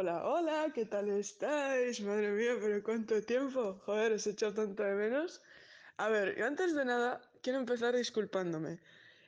[0.00, 2.00] Hola, hola, ¿qué tal estáis?
[2.00, 3.82] Madre mía, pero cuánto tiempo.
[3.84, 5.42] Joder, os he echado tanto de menos.
[5.98, 8.80] A ver, yo antes de nada quiero empezar disculpándome.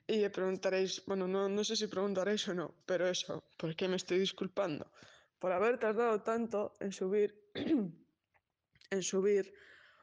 [0.07, 3.97] Y preguntaréis, bueno, no, no sé si preguntaréis o no, pero eso, ¿por qué me
[3.97, 4.91] estoy disculpando?
[5.39, 7.37] Por haber tardado tanto en subir,
[8.97, 9.53] en subir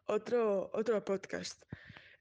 [0.05, 1.63] otro, otro podcast.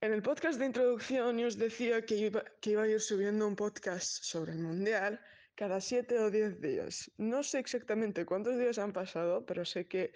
[0.00, 3.46] En el podcast de introducción yo os decía que iba, que iba a ir subiendo
[3.46, 5.20] un podcast sobre el Mundial
[5.58, 7.10] cada siete o diez días.
[7.18, 10.12] No sé exactamente cuántos días han pasado, pero sé que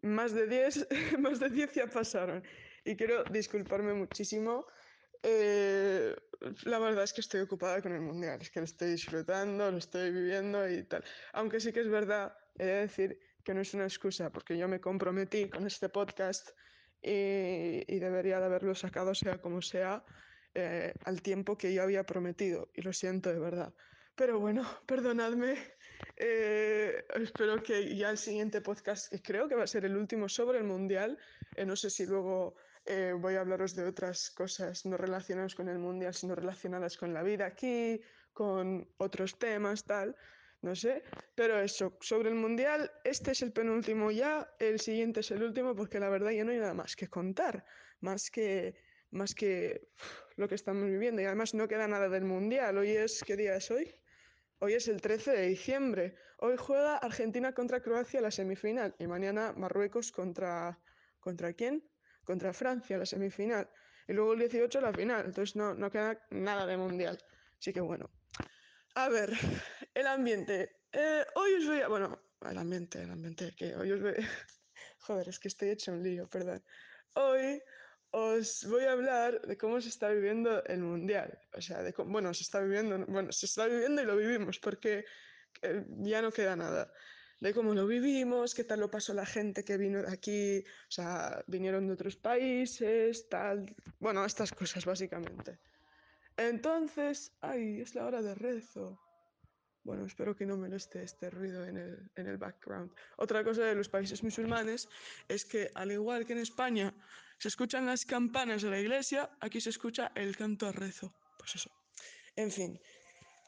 [0.00, 0.88] más de diez,
[1.20, 2.42] más de diez ya pasaron.
[2.82, 4.66] Y quiero disculparme muchísimo.
[5.22, 6.16] Eh,
[6.64, 9.76] la verdad es que estoy ocupada con el Mundial, es que lo estoy disfrutando, lo
[9.76, 11.04] estoy viviendo y tal.
[11.34, 14.66] Aunque sí que es verdad, he de decir que no es una excusa, porque yo
[14.66, 16.48] me comprometí con este podcast
[17.02, 20.04] y, debería de haberlo sacado sea como sea
[20.54, 23.74] eh, al tiempo que yo había prometido y lo siento de verdad.
[24.16, 25.56] Pero bueno, perdonadme.
[26.16, 30.28] Eh, espero que ya el siguiente podcast, que creo que va a ser el último
[30.28, 31.18] sobre el Mundial,
[31.54, 35.68] eh, no sé si luego eh, voy a hablaros de otras cosas no relacionadas con
[35.68, 38.00] el Mundial, sino relacionadas con la vida aquí,
[38.32, 40.16] con otros temas, tal
[40.62, 41.02] no sé,
[41.34, 45.76] pero eso, sobre el Mundial, este es el penúltimo ya, el siguiente es el último,
[45.76, 47.64] porque la verdad ya no hay nada más que contar,
[48.00, 48.74] más que,
[49.10, 49.88] más que
[50.36, 53.56] lo que estamos viviendo, y además no queda nada del Mundial, hoy es, ¿qué día
[53.56, 53.94] es hoy?
[54.58, 59.52] Hoy es el 13 de diciembre, hoy juega Argentina contra Croacia la semifinal, y mañana
[59.52, 60.80] Marruecos contra,
[61.20, 61.86] ¿contra quién?
[62.24, 63.68] Contra Francia la semifinal,
[64.08, 67.18] y luego el 18 la final, entonces no, no queda nada de Mundial,
[67.58, 68.10] así que bueno.
[68.94, 69.30] A ver,
[69.94, 70.78] el ambiente.
[70.90, 71.88] Eh, hoy os voy a...
[71.88, 74.14] Bueno, el ambiente, el ambiente, que hoy os voy...
[75.00, 76.64] Joder, es que estoy hecho un lío, perdón.
[77.12, 77.60] Hoy
[78.18, 81.38] os voy a hablar de cómo se está viviendo el mundial.
[81.52, 82.12] O sea, de cómo...
[82.12, 83.04] Bueno, se está viviendo...
[83.06, 85.04] Bueno, se está viviendo y lo vivimos, porque
[85.60, 86.90] eh, ya no queda nada.
[87.40, 90.90] De cómo lo vivimos, qué tal lo pasó la gente que vino de aquí, o
[90.90, 93.76] sea, vinieron de otros países, tal...
[93.98, 95.58] Bueno, estas cosas, básicamente.
[96.38, 98.98] Entonces, ay, es la hora de rezo.
[99.84, 102.90] Bueno, espero que no moleste este ruido en el, en el background.
[103.18, 104.88] Otra cosa de los países musulmanes
[105.28, 106.94] es que, al igual que en España
[107.38, 111.12] se escuchan las campanas de la iglesia, aquí se escucha el canto a rezo.
[111.38, 111.70] Pues eso.
[112.36, 112.80] En fin.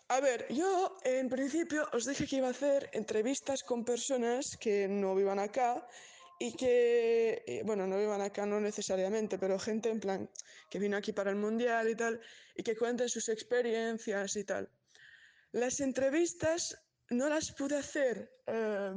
[0.08, 4.88] A ver, yo en principio os dije que iba a hacer entrevistas con personas que
[4.88, 5.86] no vivan acá
[6.38, 10.30] y que, eh, bueno, no vivan acá no necesariamente, pero gente en plan
[10.70, 12.20] que vino aquí para el mundial y tal,
[12.54, 14.70] y que cuenten sus experiencias y tal.
[15.52, 16.78] Las entrevistas
[17.10, 18.94] no las pude hacer, eh,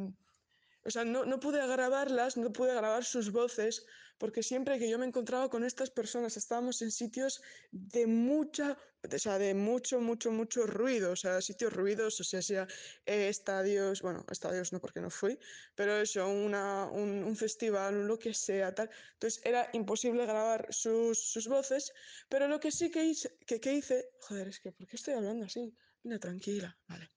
[0.86, 3.86] o sea, no, no pude grabarlas, no pude grabar sus voces,
[4.22, 9.18] porque siempre que yo me encontraba con estas personas estábamos en sitios de mucha, o
[9.18, 12.68] sea, de mucho, mucho, mucho ruido, o sea, sitios ruidosos, o sea, sea
[13.08, 15.40] eh, estadios, bueno, estadios no porque no fui,
[15.74, 18.92] pero eso, una, un, un festival, lo que sea, tal.
[19.14, 21.92] Entonces era imposible grabar sus, sus voces,
[22.30, 25.16] pero lo que sí que hice, que, que hice, joder, es que, ¿por qué estoy
[25.16, 25.74] hablando así?
[26.04, 27.10] Mira, tranquila, vale.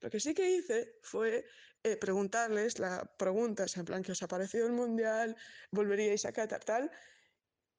[0.00, 1.44] Lo que sí que hice fue
[1.84, 5.36] eh, preguntarles las preguntas, en plan, ¿qué os ha parecido el mundial?
[5.70, 6.64] ¿Volveríais a Qatar?
[6.64, 6.90] Tal.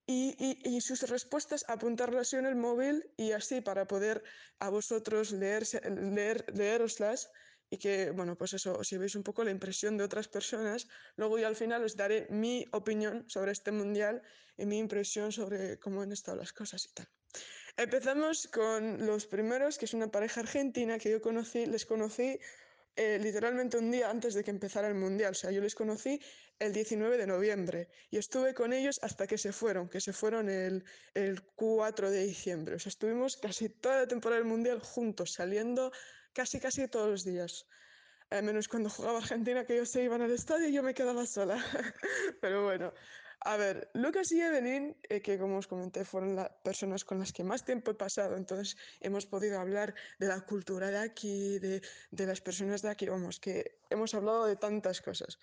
[0.06, 4.24] Y, y, y, sus respuestas apuntarlas en el móvil y así para poder
[4.58, 5.64] a vosotros leer,
[6.16, 7.30] leer, leeroslas
[7.70, 10.88] y que, bueno, pues eso, os llevéis un poco la impresión de otras personas.
[11.16, 14.24] Luego yo al final os daré mi opinión sobre este mundial
[14.58, 17.08] y mi impresión sobre cómo han estado las cosas y tal.
[17.78, 22.40] Empezamos con los primeros, que es una pareja argentina que yo conocí, les conocí
[22.96, 25.32] eh, literalmente un día antes de que empezara el Mundial.
[25.32, 26.20] O sea, yo les conocí
[26.60, 30.50] el 19 de noviembre y estuve con ellos hasta que se fueron, que se fueron
[30.50, 30.84] el,
[31.14, 32.76] el 4 de diciembre.
[32.76, 35.92] O sea, estuvimos casi toda la temporada del Mundial juntos, saliendo
[36.34, 37.66] casi, casi todos los días.
[38.32, 41.26] A menos cuando jugaba Argentina, que ellos se iban al estadio y yo me quedaba
[41.26, 41.58] sola.
[42.42, 42.94] Pero bueno,
[43.42, 47.32] a ver, Lucas y Evelyn, eh, que como os comenté, fueron las personas con las
[47.32, 51.82] que más tiempo he pasado, entonces hemos podido hablar de la cultura de aquí, de,
[52.12, 55.40] de las personas de aquí, vamos, que hemos hablado de tantas cosas.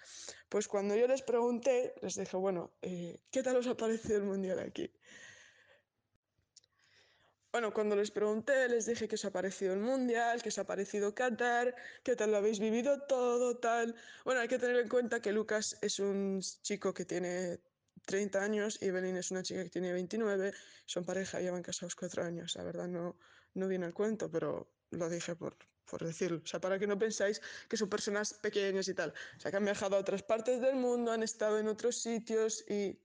[0.49, 4.25] Pues cuando yo les pregunté, les dije, bueno, eh, ¿qué tal os ha parecido el
[4.25, 4.91] mundial aquí?
[7.57, 10.67] Bueno, cuando les pregunté, les dije que os ha parecido el Mundial, que os ha
[10.67, 13.95] parecido Qatar, qué tal lo habéis vivido todo, tal.
[14.27, 17.59] Bueno, hay que tener en cuenta que Lucas es un chico que tiene
[18.07, 20.53] 30 años y Evelyn es una chica que tiene 29.
[20.87, 22.55] Son pareja, llevan casados cuatro años.
[22.57, 23.19] La verdad no,
[23.55, 26.41] no viene al cuento, pero lo dije por, por decirlo.
[26.43, 29.13] O sea, para que no pensáis que son personas pequeñas y tal.
[29.37, 32.65] O sea, que han viajado a otras partes del mundo, han estado en otros sitios
[32.69, 32.99] y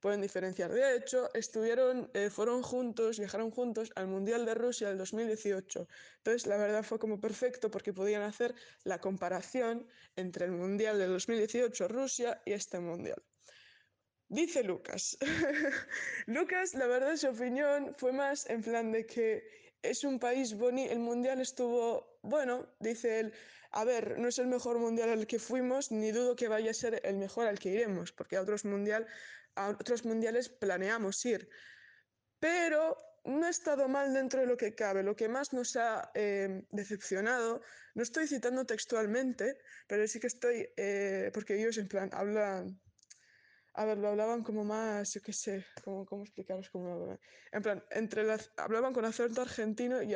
[0.00, 0.72] pueden diferenciar.
[0.72, 5.88] De hecho, estuvieron, eh, fueron juntos, viajaron juntos al Mundial de Rusia del 2018.
[6.18, 8.54] Entonces, la verdad fue como perfecto porque podían hacer
[8.84, 13.22] la comparación entre el Mundial del 2018 Rusia y este Mundial.
[14.28, 15.16] Dice Lucas.
[16.26, 19.44] Lucas, la verdad, su opinión fue más en plan de que
[19.82, 23.32] es un país bonito, el mundial estuvo, bueno, dice él,
[23.70, 26.74] a ver, no es el mejor mundial al que fuimos, ni dudo que vaya a
[26.74, 29.06] ser el mejor al que iremos, porque a otros, mundial,
[29.54, 31.48] a otros mundiales planeamos ir.
[32.40, 35.02] Pero no ha estado mal dentro de lo que cabe.
[35.02, 37.60] Lo que más nos ha eh, decepcionado,
[37.94, 42.80] no estoy citando textualmente, pero sí que estoy, eh, porque ellos en plan hablan
[43.76, 47.18] a ver, lo hablaban como más, yo qué sé, cómo, cómo explicaros cómo
[47.52, 50.14] En plan, entre las, hablaban con acento argentino y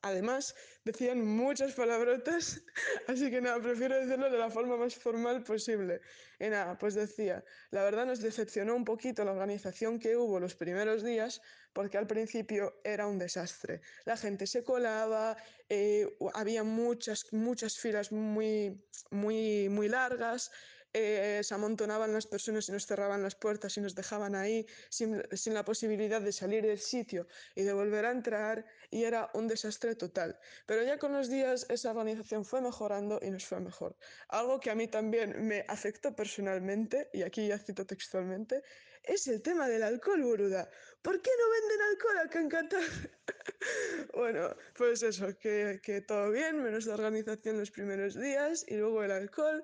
[0.00, 0.54] además
[0.84, 2.62] decían muchas palabrotas,
[3.06, 6.00] así que nada, prefiero decirlo de la forma más formal posible.
[6.40, 10.54] Y nada, pues decía, la verdad nos decepcionó un poquito la organización que hubo los
[10.54, 11.42] primeros días,
[11.74, 13.82] porque al principio era un desastre.
[14.06, 15.36] La gente se colaba,
[15.68, 20.50] eh, había muchas, muchas filas muy, muy, muy largas,
[20.94, 25.22] eh, se amontonaban las personas y nos cerraban las puertas y nos dejaban ahí sin,
[25.52, 29.94] la posibilidad de salir del sitio y de volver a entrar y era un desastre
[29.94, 30.38] total.
[30.66, 33.96] Pero ya con los días esa organización fue mejorando y nos fue mejor.
[34.28, 38.62] Algo que a mí también me afectó personalmente, y aquí ya cito textualmente,
[39.04, 40.68] es el tema del alcohol, Buruda.
[41.02, 42.82] ¿Por qué no venden alcohol acá en Qatar?
[44.14, 49.02] bueno, pues eso, que, que todo bien, menos la organización los primeros días y luego
[49.04, 49.62] el alcohol.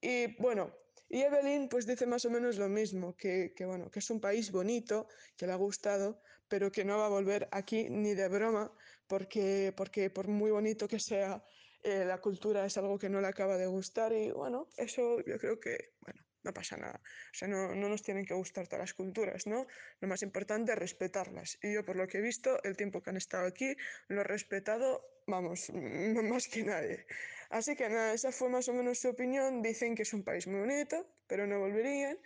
[0.00, 0.72] Y bueno,
[1.08, 4.20] y Evelyn pues dice más o menos lo mismo, que, que, bueno, que es un
[4.20, 8.28] país bonito, que le ha gustado, pero que no va a volver aquí ni de
[8.28, 8.72] broma,
[9.06, 11.42] porque, porque por muy bonito que sea,
[11.82, 15.38] eh, la cultura es algo que no le acaba de gustar y bueno, eso yo
[15.38, 17.00] creo que, bueno, no pasa nada.
[17.04, 19.66] O sea, no, no, nos tienen que gustar todas las culturas, ¿no?
[20.00, 21.58] Lo más importante es respetarlas.
[21.62, 23.76] Y yo, por lo que he visto, el tiempo que han estado aquí,
[24.08, 25.70] lo he respetado, vamos,
[26.32, 27.06] más que nadie.
[27.50, 29.62] Así que nada, esa fue más o menos su opinión.
[29.62, 32.18] Dicen que es un país muy bonito, pero no volverían.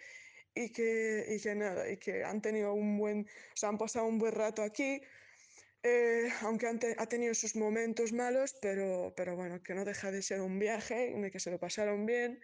[0.55, 3.27] Y que, y que nada, y que han tenido un buen,
[3.61, 5.03] o han pasado un buen rato aquí.
[5.83, 10.11] Eh, aunque han te, ha tenido sus momentos malos, pero, pero bueno, que no deja
[10.13, 12.41] de ser un viaje que se lo pasaron bien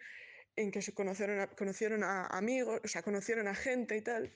[0.61, 4.33] en que se conocieron a, conocieron a amigos, o sea, conocieron a gente y tal,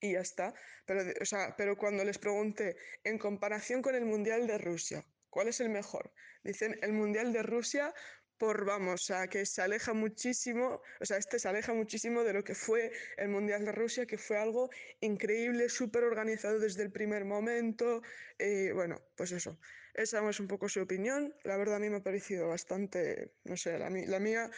[0.00, 0.54] y ya está.
[0.86, 5.48] Pero, o sea, pero cuando les pregunté, en comparación con el Mundial de Rusia, ¿cuál
[5.48, 6.12] es el mejor?
[6.42, 7.92] Dicen, el Mundial de Rusia
[8.38, 12.44] por, vamos, sea, que se aleja muchísimo, o sea, este se aleja muchísimo de lo
[12.44, 17.24] que fue el Mundial de Rusia, que fue algo increíble, súper organizado desde el primer
[17.24, 18.02] momento.
[18.38, 19.58] Y bueno, pues eso,
[19.94, 21.34] esa es un poco su opinión.
[21.44, 24.50] La verdad a mí me ha parecido bastante, no sé, la, la mía,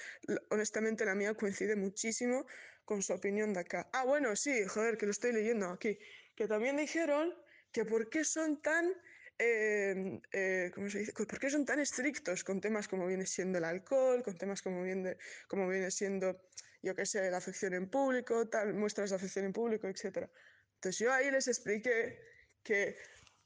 [0.50, 2.46] honestamente la mía coincide muchísimo
[2.84, 3.88] con su opinión de acá.
[3.92, 5.98] Ah, bueno, sí, joder, que lo estoy leyendo aquí,
[6.34, 7.34] que también dijeron
[7.70, 8.94] que por qué son tan
[9.38, 11.12] eh, eh, ¿cómo se dice?
[11.12, 14.82] ¿Por qué son tan estrictos con temas como viene siendo el alcohol, con temas como
[14.82, 15.16] viene,
[15.48, 16.40] como viene siendo,
[16.82, 20.28] yo qué sé, la afección en público, tal, muestras de afección en público, etcétera?
[20.74, 22.18] Entonces yo ahí les expliqué
[22.62, 22.96] que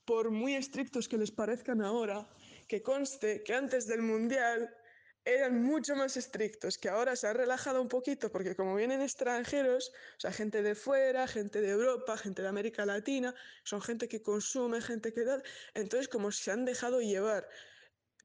[0.05, 2.29] por muy estrictos que les parezcan ahora,
[2.67, 4.75] que conste que antes del Mundial
[5.25, 9.93] eran mucho más estrictos, que ahora se ha relajado un poquito porque como vienen extranjeros,
[10.17, 14.23] o sea, gente de fuera, gente de Europa, gente de América Latina, son gente que
[14.23, 15.43] consume, gente que tal,
[15.75, 17.49] entonces como se han dejado llevar.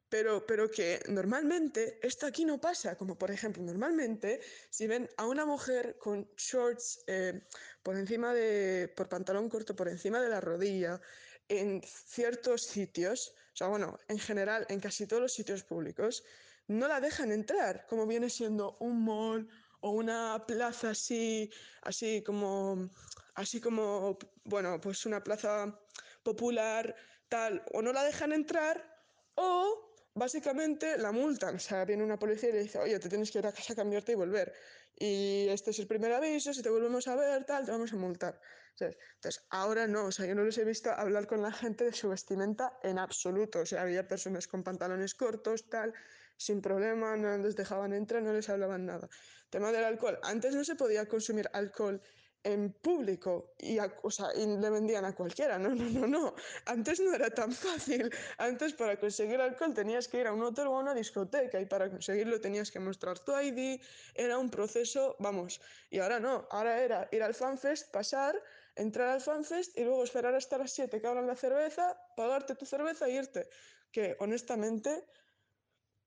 [0.10, 4.40] Pero, pero que normalmente esto aquí no pasa, como por ejemplo, normalmente
[4.70, 7.42] si ven a una mujer con shorts eh,
[7.84, 11.02] por encima de, por pantalón corto por encima de la rodilla,
[11.50, 16.24] en ciertos sitios, o sea, bueno, en general, en casi todos los sitios públicos,
[16.68, 19.50] no la dejan entrar, como viene siendo un mall
[19.82, 21.50] o una plaza así,
[21.84, 22.90] así como,
[23.36, 25.80] así como, bueno, pues una plaza
[26.24, 26.96] popular,
[27.30, 28.84] tal, o no la dejan entrar,
[29.36, 31.56] o básicamente la multan.
[31.56, 33.74] O sea, viene una policía y le dice, oye, te tienes que ir a casa
[33.74, 34.54] a cambiarte y volver.
[35.00, 37.96] Y este es el primer aviso, si te volvemos a ver, tal, te vamos a
[37.98, 38.40] multar.
[38.80, 41.94] Entonces, ahora no, o sea, yo no les he visto hablar con la gente de
[41.94, 43.60] su vestimenta en absoluto.
[43.60, 45.94] O sea, había personas con pantalones cortos, tal,
[46.38, 49.10] sin problema, no les dejaban entrar, no les hablaban nada.
[49.50, 50.20] Tema del alcohol.
[50.24, 52.02] Antes no se podía consumir alcohol
[52.44, 55.58] en público y, a, o sea, y le vendían a cualquiera.
[55.60, 56.36] No, no, no, no.
[56.66, 58.10] Antes no era tan fácil.
[58.38, 61.66] Antes para conseguir alcohol tenías que ir a un hotel o a una discoteca y
[61.66, 63.82] para conseguirlo tenías que mostrar tu ID.
[64.16, 65.60] Era un proceso, vamos.
[65.90, 66.48] Y ahora no.
[66.52, 68.42] Ahora era ir al FanFest, pasar,
[68.76, 72.66] entrar al FanFest y luego esperar hasta las 7 que abran la cerveza, pagarte tu
[72.66, 73.50] cerveza e irte.
[73.92, 75.04] Que honestamente,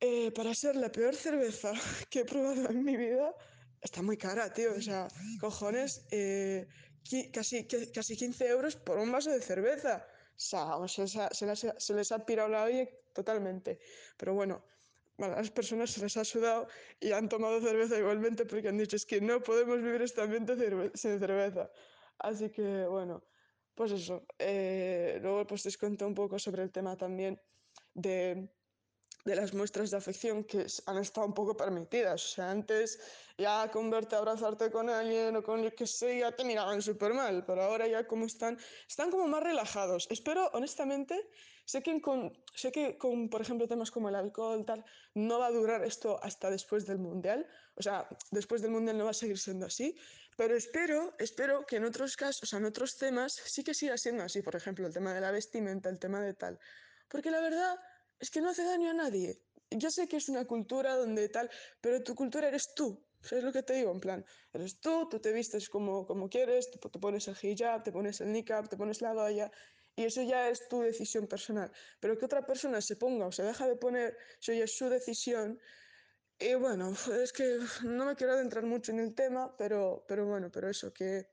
[0.01, 1.73] eh, para ser la peor cerveza
[2.11, 3.35] que he probado en mi vida,
[3.81, 4.73] está muy cara, tío.
[4.75, 5.09] O sea,
[5.41, 6.67] cojones, eh,
[7.33, 10.07] casi, casi 15 euros por un vaso de cerveza.
[10.37, 11.17] O sea, se, les
[11.65, 13.79] ha, se, les ha, pirado la olla totalmente.
[14.17, 14.65] Pero bueno,
[15.19, 16.67] a las personas se les ha sudado
[16.99, 20.57] y han tomado cerveza igualmente porque han dicho es que no podemos vivir este ambiente
[20.95, 21.71] sin cerveza.
[22.19, 23.23] Así que bueno,
[23.75, 24.25] pues eso.
[24.39, 27.39] Eh, luego pues les cuento un poco sobre el tema también
[27.93, 28.49] de
[29.25, 32.25] de las muestras de afección que han estado un poco permitidas.
[32.25, 32.99] O sea, antes
[33.39, 37.15] ya con verte abrazarte con alguien o con el que sea, ya te miraban súper
[37.15, 38.59] mal, pero ahora ya como están,
[38.89, 40.07] están como más relajados.
[40.11, 41.29] Espero, honestamente,
[41.65, 44.85] sé que, con, sé que con, por ejemplo, temas como el alcohol, tal,
[45.15, 47.47] no va a durar esto hasta después del Mundial.
[47.77, 49.97] O sea, después del Mundial no va a seguir siendo así,
[50.37, 54.43] pero espero, espero que en otros casos, en otros temas, sí que siga siendo así.
[54.43, 56.59] Por ejemplo, el tema de la vestimenta, el tema de tal.
[57.09, 57.79] Porque la verdad
[58.21, 59.43] es que no hace daño a nadie.
[59.71, 61.51] Yo sé que es una cultura donde tal,
[61.81, 63.03] pero tu cultura eres tú.
[63.23, 63.91] ¿Sabes lo que te digo?
[63.93, 67.83] En plan, eres tú, tú te vistes como, como quieres, te, te pones el hijab,
[67.83, 69.51] te pones el niqab, te pones la valla,
[69.95, 71.71] y eso ya es tu decisión personal.
[72.01, 74.89] Pero que otra persona se ponga o se deja de poner, eso ya es su
[74.89, 75.59] decisión.
[76.39, 80.51] Y bueno, es que no me quiero adentrar mucho en el tema, pero, pero bueno,
[80.51, 81.29] pero eso, que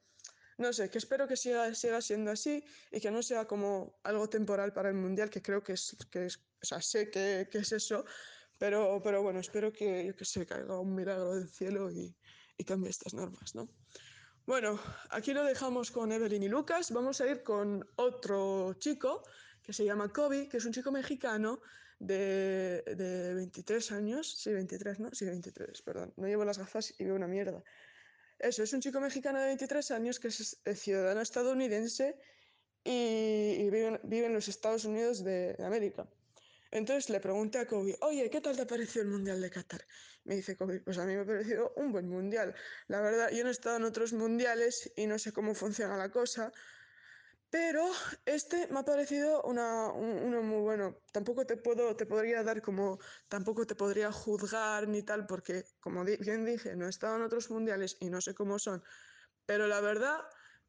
[0.58, 4.28] no sé, que espero que siga, siga siendo así y que no sea como algo
[4.30, 7.60] temporal para el Mundial, que creo que es, que es o sea, sé que, que
[7.60, 8.06] es eso,
[8.58, 12.16] pero, pero bueno, espero que, yo que sé, caiga un milagro del cielo y,
[12.58, 13.70] y cambie estas normas, ¿no?
[14.46, 16.92] Bueno, aquí lo dejamos con Evelyn y Lucas.
[16.92, 19.24] Vamos a ir con otro chico
[19.62, 21.60] que se llama Kobe, que es un chico mexicano
[22.00, 24.38] de, de 23 años.
[24.40, 25.10] Sí, 23, ¿no?
[25.12, 26.14] Sí, 23, perdón.
[26.16, 27.62] No llevo las gafas y veo una mierda.
[28.40, 32.16] Eso, es un chico mexicano de 23 años que es ciudadano estadounidense
[32.84, 36.08] y, vive, en los Estados Unidos de, de América.
[36.72, 39.86] Entonces le pregunté a Kobe, oye, ¿qué tal te pareció el Mundial de Qatar?
[40.26, 42.54] Me dice Kobe, pues a mí me ha parecido un buen Mundial.
[42.88, 46.12] La verdad, yo no he estado en otros Mundiales y no sé cómo funciona la
[46.12, 46.52] cosa,
[47.60, 47.90] pero
[48.28, 50.96] este me ha parecido uno muy bueno.
[51.12, 53.00] Tampoco te puedo, te podría dar como,
[53.30, 57.50] tampoco te podría juzgar ni tal, porque como bien dije, no he estado en otros
[57.50, 58.84] Mundiales y no sé cómo son.
[59.48, 60.20] Pero la verdad,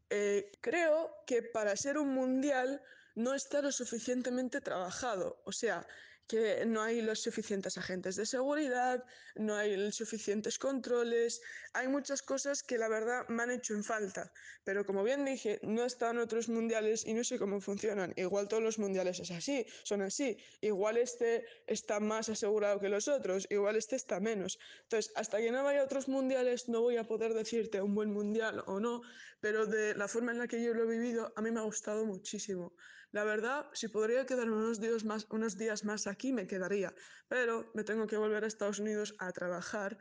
[0.08, 2.80] eh, creo que para ser un Mundial
[3.14, 5.42] no está lo suficientemente trabajado.
[5.44, 5.86] O sea,
[6.28, 9.02] que no hay los suficientes agentes de seguridad,
[9.34, 11.40] no hay los suficientes controles,
[11.72, 14.30] hay muchas cosas que la verdad me han hecho en falta.
[14.62, 18.12] Pero como bien dije, no en otros mundiales y no sé cómo funcionan.
[18.16, 20.36] Igual todos los mundiales es así, son así.
[20.60, 24.58] Igual este está más asegurado que los otros, igual este está menos.
[24.82, 28.12] Entonces, hasta que no vaya a otros mundiales no voy a poder decirte un buen
[28.12, 29.00] mundial o no,
[29.40, 31.64] pero de la forma en la que yo lo he vivido, a mí me ha
[31.64, 32.74] gustado muchísimo.
[33.10, 36.94] La verdad, si podría quedarme unos días más, unos días más aquí, me quedaría,
[37.26, 39.96] pero me tengo que volver a Estados Unidos a trabajar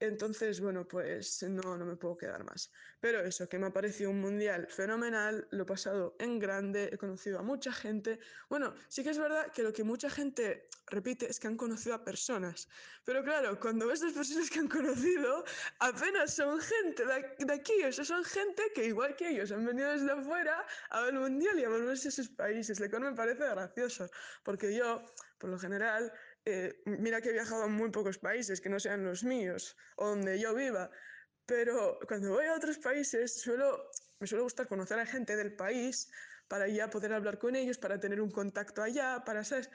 [0.00, 2.70] entonces, bueno, pues no, no me puedo quedar más.
[3.00, 6.98] Pero eso, que me ha parecido un mundial fenomenal, lo he pasado en grande, he
[6.98, 8.20] conocido a mucha gente.
[8.48, 11.94] Bueno, sí que es verdad que lo que mucha gente repite es que han conocido
[11.94, 12.68] a personas.
[13.04, 15.44] Pero claro, cuando ves las personas que han conocido,
[15.80, 20.12] apenas son gente de aquí, o son gente que igual que ellos han venido desde
[20.12, 23.48] afuera a ver el mundial y a volverse a sus países, lo cual me parece
[23.48, 24.08] gracioso,
[24.44, 25.02] porque yo,
[25.38, 26.12] por lo general,
[26.44, 30.08] eh, mira que he viajado a muy pocos países que no sean los míos o
[30.08, 30.90] donde yo viva,
[31.46, 33.90] pero cuando voy a otros países suelo,
[34.20, 36.10] me suele gustar conocer a gente del país
[36.48, 39.70] para ya poder hablar con ellos, para tener un contacto allá, para, ¿sabes?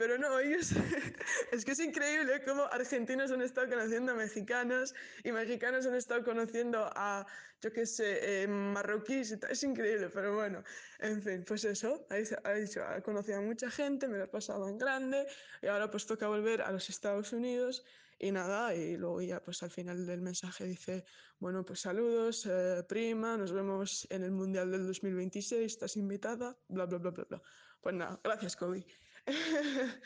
[0.00, 0.72] Pero no, ellos,
[1.52, 6.24] es que es increíble cómo argentinos han estado conociendo a mexicanos y mexicanos han estado
[6.24, 7.26] conociendo a,
[7.60, 9.32] yo qué sé, eh, marroquíes.
[9.50, 10.64] Es increíble, pero bueno,
[11.00, 14.70] en fin, pues eso, ha dicho, ha conocido a mucha gente, me lo he pasado
[14.70, 15.26] en grande
[15.60, 17.84] y ahora pues toca volver a los Estados Unidos
[18.18, 21.04] y nada, y luego ya pues al final del mensaje dice,
[21.40, 26.86] bueno, pues saludos, eh, prima, nos vemos en el Mundial del 2026, estás invitada, bla,
[26.86, 27.42] bla, bla, bla, bla.
[27.82, 28.86] Pues nada, gracias, Kobe.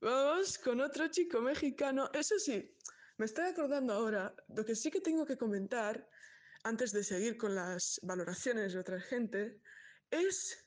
[0.00, 2.10] Vamos con otro chico mexicano.
[2.12, 2.76] Eso sí,
[3.16, 6.08] me estoy acordando ahora, lo que sí que tengo que comentar,
[6.64, 9.60] antes de seguir con las valoraciones de otra gente,
[10.10, 10.66] es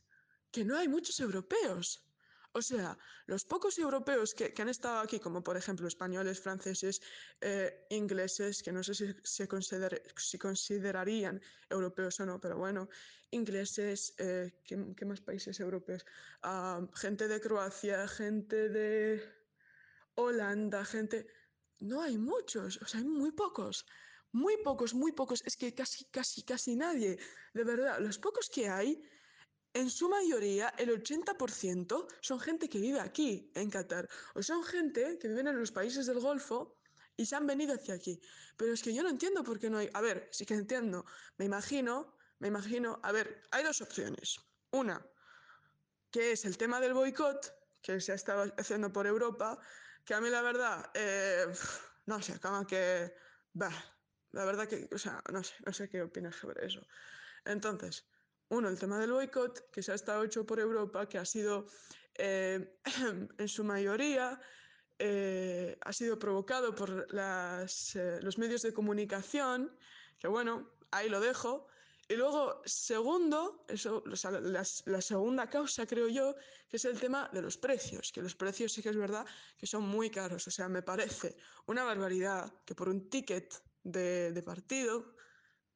[0.51, 2.06] que no hay muchos europeos.
[2.53, 7.01] O sea, los pocos europeos que, que han estado aquí, como por ejemplo españoles, franceses,
[7.41, 12.89] eh, ingleses, que no sé si se consider, si considerarían europeos o no, pero bueno,
[13.31, 16.05] ingleses, eh, ¿qué, ¿qué, más países europeos?
[16.43, 19.21] Uh, gente de Croacia, gente de
[20.15, 21.27] Holanda, gente...
[21.79, 23.85] No hay muchos, o sea, hay muy pocos.
[24.31, 25.43] Muy pocos, muy pocos.
[25.45, 27.19] Es que casi, casi, casi nadie.
[27.53, 28.99] De verdad, los pocos que hay
[29.73, 35.17] en su mayoría, el 80% son gente que vive aquí, en Qatar, o son gente
[35.19, 36.77] que vive en los países del Golfo
[37.15, 38.19] y se han venido hacia aquí.
[38.55, 39.89] Pero es que yo no entiendo por qué no hay...
[39.93, 41.05] A ver, sí que entiendo.
[41.37, 42.99] Me imagino, me imagino...
[43.03, 44.39] A ver, hay dos opciones.
[44.71, 45.05] Una,
[46.11, 49.59] que es el tema del boicot, que se ha estado haciendo por Europa,
[50.05, 51.45] que a mí la verdad, eh,
[52.05, 53.13] no sé, como que...
[53.53, 53.73] Bah,
[54.31, 56.81] la verdad que, o sea, no sé, no sé qué opinas sobre eso.
[57.45, 58.05] Entonces,
[58.49, 61.67] uno, el tema del boicot, que se ha estado hecho por Europa, que ha sido
[62.15, 62.77] eh,
[63.37, 64.39] en su mayoría
[64.99, 69.77] eh, ha sido provocado por eh, los medios de comunicación,
[70.17, 71.67] que bueno, ahí lo dejo.
[72.09, 76.35] Y luego, segundo, eso, la, segunda causa, creo yo,
[76.69, 79.25] que es el tema de los precios, que los precios sí que es verdad
[79.57, 80.47] que son muy caros.
[80.47, 81.35] O sea, me parece
[81.65, 85.16] una barbaridad que por un ticket de partido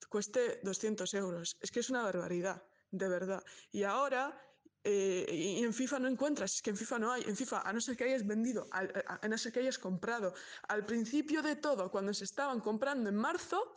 [0.10, 1.58] cueste 200 euros.
[1.62, 3.44] Es que es una barbaridad, de verdad.
[3.72, 4.40] Y ahora
[4.84, 7.24] eh, y en FIFA no encuentras, es que en FIFA no hay.
[7.24, 8.82] En FIFA, a no ser que hayas vendido, a,
[9.22, 10.34] a, no ser que hayas comprado
[10.68, 13.74] al principio de todo, cuando se estaban comprando en marzo,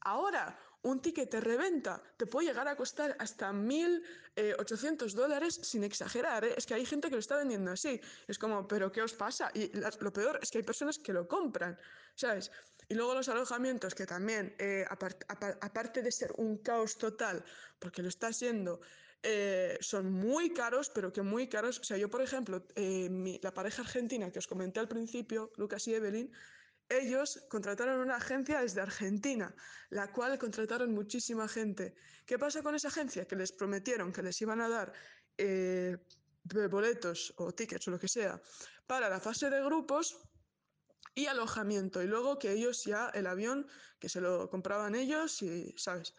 [0.00, 6.44] ahora un ticket de reventa te puede llegar a costar hasta 1.800 dólares sin exagerar.
[6.44, 6.54] ¿eh?
[6.56, 8.00] Es que hay gente que lo está vendiendo así.
[8.26, 9.50] Es como, ¿pero qué os pasa?
[9.54, 11.78] Y lo peor es que hay personas que lo compran,
[12.14, 12.50] ¿sabes?
[12.90, 17.44] Y luego los alojamientos, que también, eh, apart, apart, aparte de ser un caos total,
[17.78, 18.80] porque lo está siendo,
[19.22, 21.78] eh, son muy caros, pero que muy caros.
[21.78, 25.52] O sea, yo, por ejemplo, eh, mi, la pareja argentina que os comenté al principio,
[25.56, 26.32] Lucas y Evelyn,
[26.88, 29.54] ellos contrataron una agencia desde Argentina,
[29.90, 31.94] la cual contrataron muchísima gente.
[32.26, 33.24] ¿Qué pasa con esa agencia?
[33.24, 34.92] Que les prometieron que les iban a dar
[35.38, 35.96] eh,
[36.42, 38.42] boletos o tickets o lo que sea
[38.88, 40.18] para la fase de grupos
[41.14, 42.02] y alojamiento.
[42.02, 43.66] Y luego que ellos ya, el avión,
[43.98, 46.14] que se lo compraban ellos y, ¿sabes?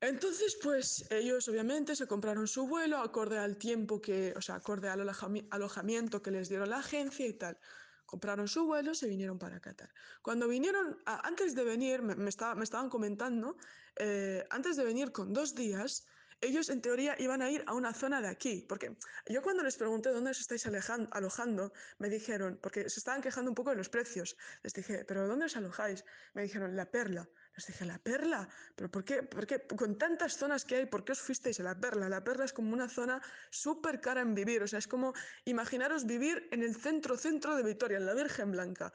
[0.00, 4.88] Entonces, pues ellos obviamente se compraron su vuelo acorde al tiempo que, o sea, acorde
[4.88, 5.08] al
[5.50, 7.58] alojamiento que les dieron la agencia y tal.
[8.04, 9.92] Compraron su vuelo, se vinieron para Qatar.
[10.22, 13.56] Cuando vinieron, antes de venir, me, me, estaba, estaban comentando,
[13.96, 16.06] eh, antes de venir con dos días,
[16.40, 18.96] ellos en teoría iban a ir a una zona de aquí, porque
[19.26, 23.54] yo cuando les pregunté dónde os estáis alojando, me dijeron, porque se estaban quejando un
[23.54, 26.04] poco de los precios, les dije, pero ¿dónde os alojáis?
[26.34, 27.28] Me dijeron, La Perla.
[27.56, 28.48] Les dije, ¿La Perla?
[28.74, 29.22] ¿Pero por qué?
[29.22, 29.66] ¿Por qué?
[29.66, 32.08] Con tantas zonas que hay, ¿por qué os fuisteis a La Perla?
[32.08, 36.04] La Perla es como una zona súper cara en vivir, o sea, es como imaginaros
[36.04, 38.92] vivir en el centro, centro de Vitoria, en la Virgen Blanca,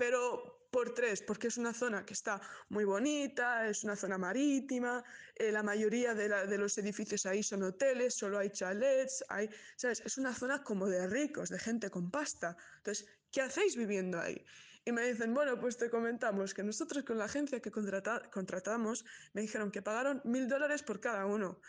[0.00, 5.04] pero por tres, porque es una zona que está muy bonita, es una zona marítima,
[5.34, 9.50] eh, la mayoría de, la, de, los edificios ahí son hoteles, solo hay chalets, hay,
[9.76, 10.00] ¿sabes?
[10.00, 12.56] Es una zona como de ricos, de gente con pasta.
[12.78, 14.42] Entonces, ¿qué hacéis viviendo ahí?
[14.86, 19.04] Y me dicen, bueno, pues te comentamos que nosotros con la agencia que contrata, contratamos,
[19.34, 21.60] me dijeron que pagaron mil dólares por cada uno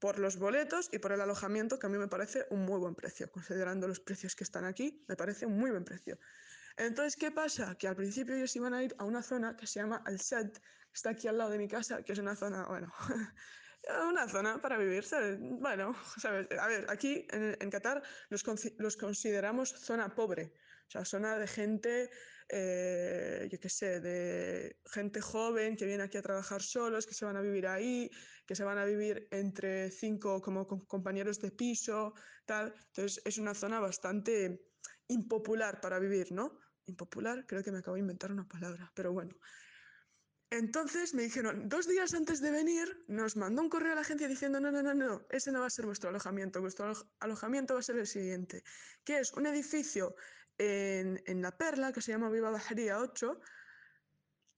[0.00, 2.94] por los boletos y por el alojamiento, que a mí me parece un muy buen
[2.94, 3.30] precio.
[3.30, 6.18] Considerando los precios que están aquí, me parece un muy buen precio.
[6.80, 7.76] Entonces, ¿qué pasa?
[7.76, 10.58] Que al principio ellos iban a ir a una zona que se llama Al Set,
[10.58, 12.90] que está aquí al lado de mi casa, que es una zona, bueno,
[14.08, 15.36] una zona para vivir, ¿sabes?
[15.38, 16.46] Bueno, ¿sabes?
[16.58, 18.42] A ver, aquí en, en Qatar los,
[18.78, 20.54] los, consideramos zona pobre,
[20.88, 22.08] o sea, zona de gente,
[22.48, 27.26] eh, yo qué sé, de gente joven que viene aquí a trabajar solos, que se
[27.26, 28.10] van a vivir ahí,
[28.46, 32.14] que se van a vivir entre cinco como compañeros de piso,
[32.46, 32.72] tal.
[32.86, 34.64] Entonces, es una zona bastante
[35.08, 36.58] impopular para vivir, ¿no?
[36.86, 39.34] Impopular, creo que me acabo de inventar una palabra, pero bueno.
[40.50, 44.26] Entonces me dijeron, dos días antes de venir, nos mandó un correo a la agencia
[44.26, 47.74] diciendo, no, no, no, no, ese no va a ser vuestro alojamiento, vuestro alo alojamiento
[47.74, 48.64] va a ser el siguiente,
[49.04, 50.16] que es un edificio
[50.58, 53.40] en, en La Perla, que se llama Viva Bajería 8,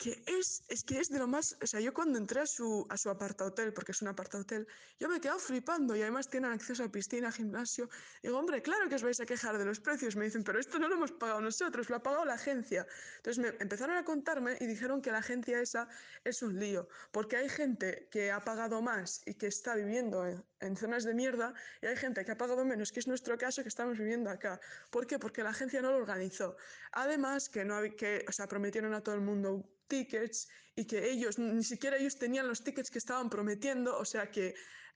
[0.03, 2.85] que es, es que es de lo más, o sea, yo cuando entré a su,
[2.91, 4.67] a su aparta hotel, porque es un aparta hotel,
[4.99, 7.89] yo me he quedado flipando y además tienen acceso a piscina, gimnasio.
[8.21, 10.17] Digo, hombre, claro que os vais a quejar de los precios.
[10.17, 12.85] Me dicen, pero esto no lo hemos pagado nosotros, lo ha pagado la agencia.
[13.19, 15.89] Entonces me empezaron a contarme y dijeron que la agencia esa
[16.25, 20.43] es un lío, porque hay gente que ha pagado más y que está viviendo en,
[20.59, 23.63] en zonas de mierda y hay gente que ha pagado menos, que es nuestro caso
[23.63, 24.61] que estamos viviendo acá.
[24.91, 25.21] ¿Por qué?
[25.21, 26.57] Porque la agencia no lo organizó.
[26.91, 31.39] Además, que no que, o sea, prometieron a todo el mundo tickets y que ellos,
[31.39, 34.55] ni siquiera ellos tenían los tickets que estaban prometiendo, o sea que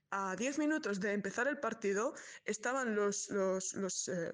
[0.09, 4.31] a 10 minutos de empezar el partido estaban los, los, los, eh,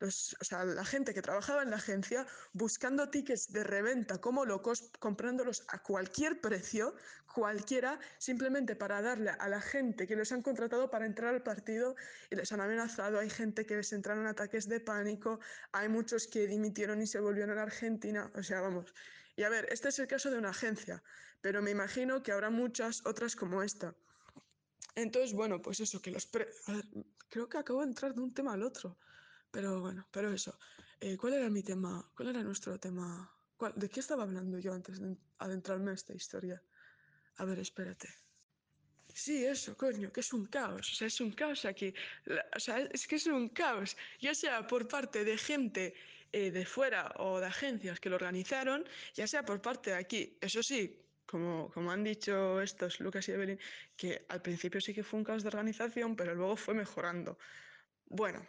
[0.00, 4.44] los, o sea, la gente que trabajaba en la agencia buscando tickets de reventa como
[4.44, 6.94] locos, comprándolos a cualquier precio,
[7.32, 11.94] cualquiera, simplemente para darle a la gente que los han contratado para entrar al partido
[12.30, 13.18] y les han amenazado.
[13.18, 15.40] Hay gente que les entraron ataques de pánico,
[15.72, 18.92] hay muchos que dimitieron y se volvieron a Argentina, o sea, vamos.
[19.36, 21.02] Y a ver, este es el caso de una agencia,
[21.40, 23.94] pero me imagino que habrá muchas otras como esta.
[24.94, 26.26] Entonces, bueno, pues eso, que los...
[26.26, 26.84] Pre ver,
[27.28, 28.98] creo que acabo de entrar de un tema al otro.
[29.50, 30.58] Pero bueno, pero eso.
[31.00, 32.10] Eh, ¿Cuál era mi tema?
[32.16, 33.30] ¿Cuál era nuestro tema?
[33.56, 36.62] ¿cuál- ¿De qué estaba hablando yo antes de adentrarme a esta historia?
[37.36, 38.08] A ver, espérate.
[39.14, 41.92] Sí, eso, coño, que es un caos, o sea, es un caos aquí.
[42.56, 45.94] O sea, es que es un caos, ya sea por parte de gente
[46.32, 50.38] eh, de fuera o de agencias que lo organizaron, ya sea por parte de aquí.
[50.40, 53.58] Eso sí, como, como han dicho estos, Lucas y Evelyn,
[53.96, 57.38] que al principio sí que fue un caos de organización, pero luego fue mejorando.
[58.06, 58.46] Bueno,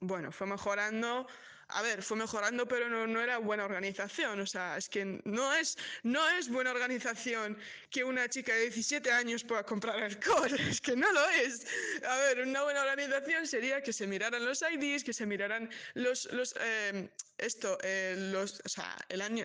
[0.00, 1.26] bueno, fue mejorando.
[1.68, 4.38] A ver, fue mejorando, pero no, no era buena organización.
[4.40, 7.58] O sea, es que no es, no es buena organización
[7.90, 10.50] que una chica de 17 años pueda comprar alcohol.
[10.70, 11.66] Es que no lo es.
[12.08, 16.26] A ver, una buena organización sería que se miraran los IDs, que se miraran los,
[16.32, 19.44] los eh, esto, eh, los, o sea, el año,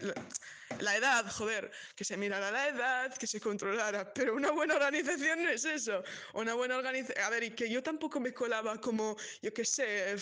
[0.80, 4.14] la edad, joder, que se mirara la edad, que se controlara.
[4.14, 6.04] Pero una buena organización no es eso.
[6.34, 7.24] Una buena organización.
[7.26, 10.16] A ver, y que yo tampoco me colaba como, yo qué sé,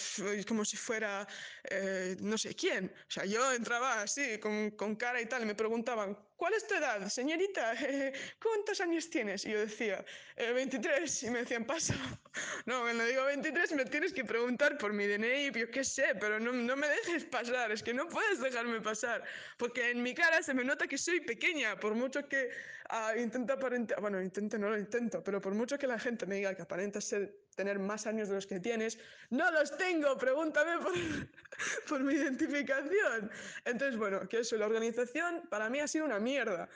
[0.48, 1.28] como si fuera
[1.70, 2.94] eh, no sé quién.
[3.08, 6.66] O sea, yo entraba así, con, con cara y tal, y me preguntaban, ¿cuál es
[6.66, 7.76] tu edad, señorita?
[8.42, 9.46] ¿Cuántos años tienes?
[9.46, 10.04] Y yo decía,
[10.38, 11.24] "Eh, 23.
[11.24, 11.94] Y me decían, pasa.
[12.66, 16.40] No, cuando digo 23 me tienes que preguntar por mi DNI, yo qué sé, pero
[16.40, 19.24] no, no me dejes pasar, es que no puedes dejarme pasar,
[19.58, 22.50] porque en mi cara se me nota que soy pequeña, por mucho que
[22.90, 26.36] ah, intento aparentar, bueno, intento, no lo intento, pero por mucho que la gente me
[26.36, 28.98] diga que aparentas ser, tener más años de los que tienes,
[29.32, 30.80] no los tengo, pregúntame
[31.90, 33.30] por, mi identificación.
[33.66, 36.70] Entonces, bueno, que eso, la organización para mí ha sido una mierda.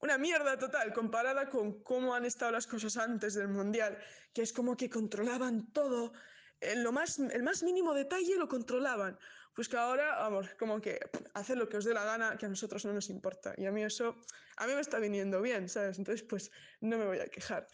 [0.00, 3.98] Una mierda total comparada con cómo han estado las cosas antes del Mundial,
[4.32, 6.14] que es como que controlaban todo,
[6.60, 9.18] en lo más, el más mínimo detalle lo controlaban.
[9.54, 10.98] Pues que ahora, vamos, como que
[11.34, 13.52] hacer lo que os dé la gana, que a nosotros no nos importa.
[13.58, 14.16] Y a mí eso,
[14.56, 15.98] a mí me está viniendo bien, ¿sabes?
[15.98, 16.50] Entonces, pues
[16.80, 17.66] no me voy a quejar.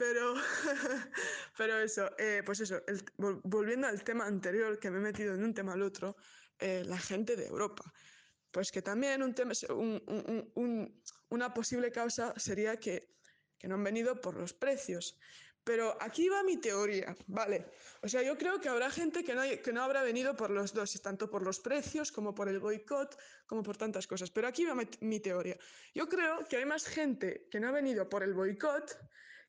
[0.00, 0.34] Pero,
[1.58, 5.34] pero eso, eh, pues eso, el- vol- volviendo al tema anterior, que me he metido
[5.34, 6.16] en un tema al otro,
[6.60, 7.84] eh, la gente de Europa.
[8.52, 13.16] Pues que también un tema, un- un- un- una posible causa sería que,
[13.58, 15.18] que no han venido por los precios.
[15.64, 17.66] Pero aquí va mi teoría, ¿vale?
[18.00, 20.50] O sea, yo creo que habrá gente que no, hay- que no habrá venido por
[20.50, 24.30] los dos, tanto por los precios como por el boicot, como por tantas cosas.
[24.30, 25.58] Pero aquí va mi, mi teoría.
[25.92, 28.96] Yo creo que hay más gente que no ha venido por el boicot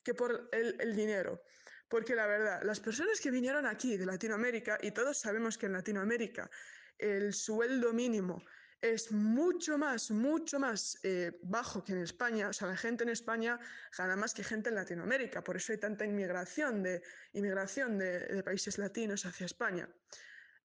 [0.04, 1.42] que por el, el dinero.
[1.88, 5.74] Porque la verdad, las personas que vinieron aquí de Latinoamérica, y todos sabemos que en
[5.74, 6.50] Latinoamérica
[6.98, 8.44] el sueldo mínimo
[8.82, 12.50] es mucho más, mucho más eh, bajo que en España.
[12.50, 13.60] O sea, la gente en España
[13.98, 15.44] gana más que gente en Latinoamérica.
[15.44, 17.02] Por eso hay tanta inmigración de,
[17.34, 19.90] inmigración de, de países latinos hacia España.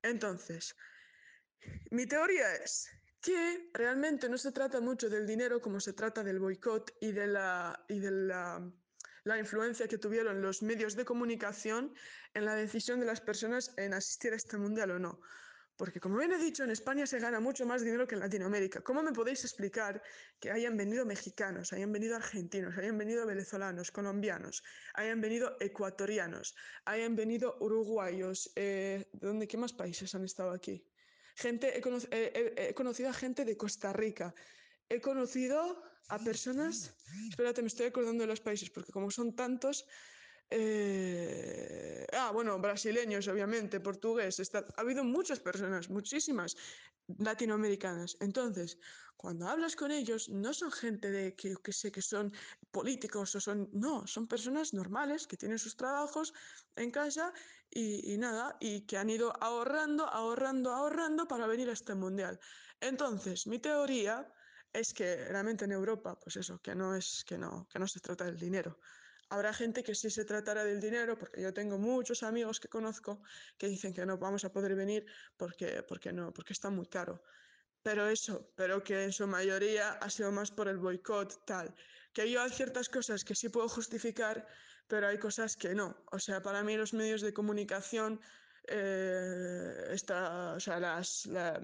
[0.02, 0.76] Entonces,
[1.90, 2.88] mi teoría es
[3.20, 7.26] que realmente no se trata mucho del dinero como se trata del boicot y de
[7.26, 8.72] la, y de la,
[9.24, 11.94] la influencia que tuvieron los medios de comunicación
[12.34, 15.20] en la decisión de las personas en asistir a este mundial o no.
[15.76, 18.80] Porque como bien he dicho, en España se gana mucho más dinero que en Latinoamérica.
[18.82, 20.00] ¿Cómo me podéis explicar
[20.38, 24.62] que hayan venido mexicanos, hayan venido argentinos, hayan venido venezolanos, colombianos,
[24.94, 28.52] hayan venido ecuatorianos, hayan venido uruguayos?
[28.54, 30.86] Eh, ¿De dónde, qué más países han estado aquí?
[31.34, 34.32] Gente, he, he conocido a gente de Costa Rica.
[34.88, 36.94] He conocido a personas.
[37.30, 39.86] Espérate, me estoy acordando de los países, porque como son tantos.
[40.50, 44.38] Eh, ah, bueno, brasileños, obviamente, portugués.
[44.40, 46.56] Está, ha habido muchas personas, muchísimas
[47.18, 48.16] latinoamericanas.
[48.20, 48.78] Entonces,
[49.16, 52.32] cuando hablas con ellos, no son gente de que, que sé que son
[52.70, 53.70] políticos o son.
[53.72, 56.34] No, son personas normales que tienen sus trabajos
[56.76, 57.32] en casa
[57.70, 62.38] y, y nada, y que han ido ahorrando, ahorrando, ahorrando para venir a este mundial.
[62.80, 64.30] Entonces, mi teoría
[64.74, 68.00] es que realmente en Europa, pues eso, que no es que no, que no se
[68.00, 68.78] trata del dinero.
[69.30, 73.22] Habrá gente que sí se tratará del dinero, porque yo tengo muchos amigos que conozco
[73.56, 75.06] que dicen que no vamos a poder venir
[75.36, 77.22] porque, porque no, porque está muy caro.
[77.82, 81.74] Pero eso, pero que en su mayoría ha sido más por el boicot, tal.
[82.12, 84.46] Que yo hay ciertas cosas que sí puedo justificar,
[84.88, 85.96] pero hay cosas que no.
[86.10, 88.20] O sea, para mí los medios de comunicación
[88.68, 89.96] eh,
[90.56, 91.60] o sea, las, la,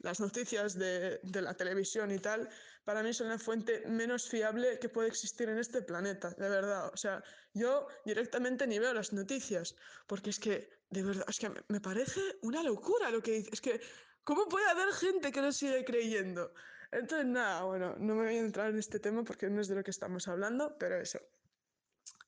[0.00, 2.48] las noticias de, de, la televisión y tal,
[2.84, 6.90] para mí son la fuente menos fiable que puede existir en este planeta, de verdad.
[6.92, 7.22] O sea,
[7.54, 9.74] yo directamente ni veo las noticias,
[10.06, 13.50] porque es que, de verdad, es que me parece una locura lo que dice.
[13.52, 13.80] Es que,
[14.22, 16.52] ¿cómo puede haber gente que lo sigue creyendo?
[16.92, 19.74] Entonces, nada, bueno, no me voy a entrar en este tema porque no es de
[19.74, 21.18] lo que estamos hablando, pero eso.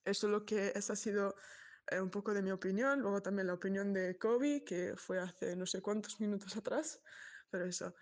[0.04, 1.36] Eso es lo que, esa ha sido
[1.90, 5.56] eh, un poco de mi opinión, luego también la opinión de Kobe, que fue hace
[5.56, 7.00] no sé cuántos minutos atrás,
[7.50, 7.94] pero eso.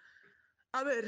[0.72, 1.06] A ver,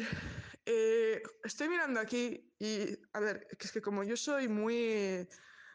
[0.65, 5.29] eh, estoy mirando aquí y, a ver, es que como yo soy muy,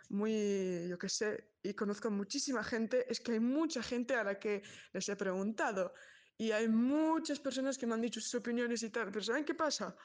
[0.10, 4.40] muy, yo qué sé, y conozco muchísima gente, es que hay mucha gente a la
[4.40, 4.62] que
[4.94, 5.94] les he preguntado.
[6.38, 9.54] y hay muchas personas que me han dicho sus opiniones y tal, pero ¿saben qué
[9.54, 9.96] pasa?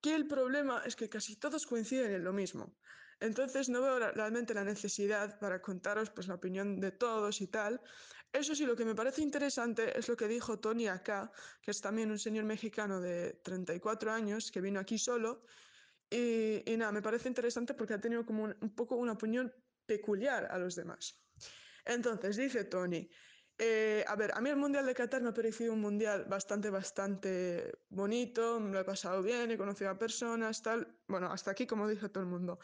[0.00, 2.76] que el problema es que casi todos coinciden en lo mismo.
[3.20, 7.80] Entonces no veo realmente la necesidad para contaros pues, la opinión de todos y tal.
[8.32, 11.30] Eso sí, lo que me parece interesante es lo que dijo Tony acá,
[11.62, 15.44] que es también un señor mexicano de 34 años que vino aquí solo.
[16.10, 19.52] Y, y nada, me parece interesante porque ha tenido como un, un poco una opinión
[19.86, 21.22] peculiar a los demás.
[21.84, 23.08] Entonces, dice Tony,
[23.58, 26.68] eh, a ver, a mí el Mundial de Qatar me ha parecido un mundial bastante,
[26.68, 30.86] bastante bonito, me lo he pasado bien, he conocido a personas, tal.
[31.08, 32.58] Bueno, hasta aquí, como dice todo el mundo.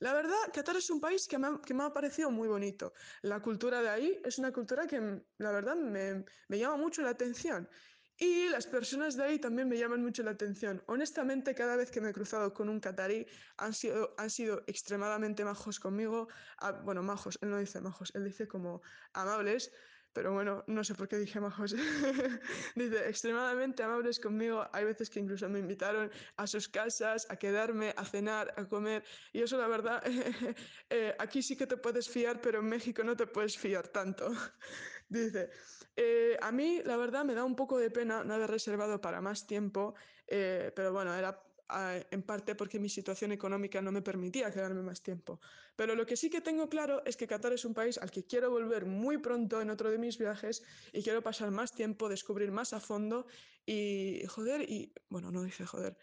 [0.00, 2.92] La verdad, Qatar es un país que me ha, que me ha parecido muy bonito.
[3.22, 7.10] La cultura de ahí es una cultura que, la verdad, me, me llama mucho la
[7.10, 7.68] atención.
[8.16, 10.82] Y las personas de ahí también me llaman mucho la atención.
[10.86, 15.44] Honestamente, cada vez que me he cruzado con un catarí, han sido, han sido extremadamente
[15.44, 16.28] majos conmigo.
[16.58, 18.82] Ah, bueno, majos, él no dice majos, él dice como
[19.14, 19.72] amables.
[20.14, 21.74] Pero bueno, no sé por qué dije majos.
[22.76, 24.64] Dice, extremadamente amables conmigo.
[24.72, 29.04] Hay veces que incluso me invitaron a sus casas, a quedarme, a cenar, a comer.
[29.32, 30.02] Y eso, la verdad,
[30.90, 34.30] eh, aquí sí que te puedes fiar, pero en México no te puedes fiar tanto.
[35.08, 35.50] Dice,
[35.96, 39.20] eh, a mí, la verdad, me da un poco de pena no haber reservado para
[39.20, 39.94] más tiempo,
[40.28, 45.02] eh, pero bueno, era en parte porque mi situación económica no me permitía quedarme más
[45.02, 45.40] tiempo.
[45.76, 48.24] Pero lo que sí que tengo claro es que Qatar es un país al que
[48.24, 52.50] quiero volver muy pronto en otro de mis viajes y quiero pasar más tiempo, descubrir
[52.50, 53.26] más a fondo
[53.64, 55.96] y joder, y bueno, no dice joder.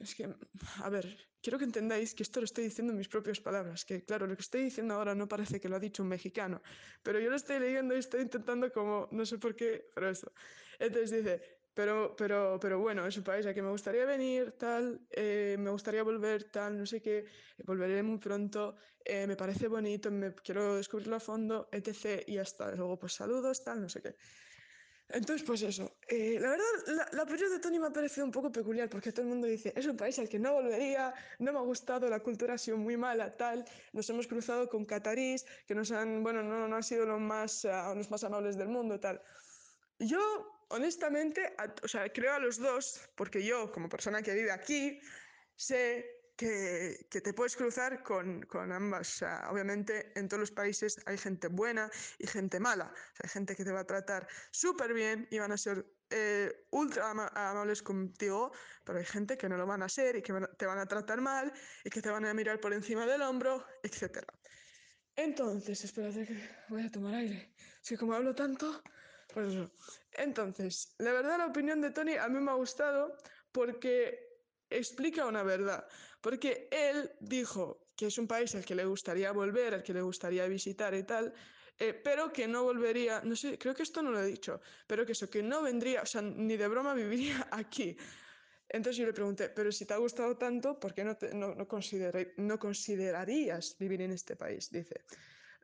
[0.00, 0.34] Es que,
[0.82, 4.02] a ver, quiero que entendáis que esto lo estoy diciendo en mis propias palabras, que
[4.02, 6.62] claro, lo que estoy diciendo ahora no parece que lo ha dicho un mexicano,
[7.02, 10.32] pero yo lo estoy leyendo y estoy intentando como, no sé por qué, pero eso.
[10.78, 15.06] Entonces dice, pero, pero, pero bueno, es un país al que me gustaría venir, tal,
[15.10, 17.24] eh, me gustaría volver, tal, no sé qué,
[17.64, 22.22] volveré muy pronto, eh, me parece bonito, me quiero descubrirlo a fondo, etc.
[22.26, 24.14] Y hasta luego, pues saludos, tal, no sé qué.
[25.08, 25.98] Entonces, pues eso.
[26.08, 29.22] Eh, la verdad, la, la de Tony me ha parecido un poco peculiar porque todo
[29.22, 32.20] el mundo dice, es un país al que no volvería, no me ha gustado, la
[32.20, 33.64] cultura ha sido muy mala, tal.
[33.92, 37.64] Nos hemos cruzado con catarís que nos han, bueno, no, no han sido los más,
[37.64, 39.20] uh, los más amables del mundo, tal.
[39.98, 40.18] Yo,
[40.70, 45.00] honestamente, o sea, creo a los dos porque yo, como persona que vive aquí,
[45.56, 46.04] sé
[46.36, 49.14] que, que, te puedes cruzar con, con ambas.
[49.14, 52.92] O sea, obviamente en todos los países hay gente buena y gente mala.
[53.22, 57.10] Hay gente que te va a tratar súper bien y van a ser eh, ultra
[57.10, 58.52] am amables contigo,
[58.84, 61.20] pero hay gente que no lo van a ser y que te van a tratar
[61.20, 61.52] mal
[61.84, 64.24] y que te van a mirar por encima del hombro, etc.
[65.16, 67.54] Entonces, espérate que voy a tomar aire.
[67.82, 68.82] Es que como hablo tanto,
[69.34, 69.52] pues.
[70.12, 73.16] Entonces, la verdad la opinión de Tony a mí me ha gustado
[73.50, 74.34] porque
[74.70, 75.86] explica una verdad,
[76.20, 80.02] porque él dijo que es un país al que le gustaría volver, al que le
[80.02, 81.34] gustaría visitar y tal,
[81.78, 85.04] eh, pero que no volvería, no sé, creo que esto no lo he dicho, pero
[85.04, 87.96] que eso, que no vendría, o sea, ni de broma viviría aquí.
[88.68, 92.58] Entonces yo le pregunté, pero si te ha gustado tanto, ¿por qué no, te, no
[92.58, 94.70] considerarías vivir en este país?
[94.70, 95.04] Dice,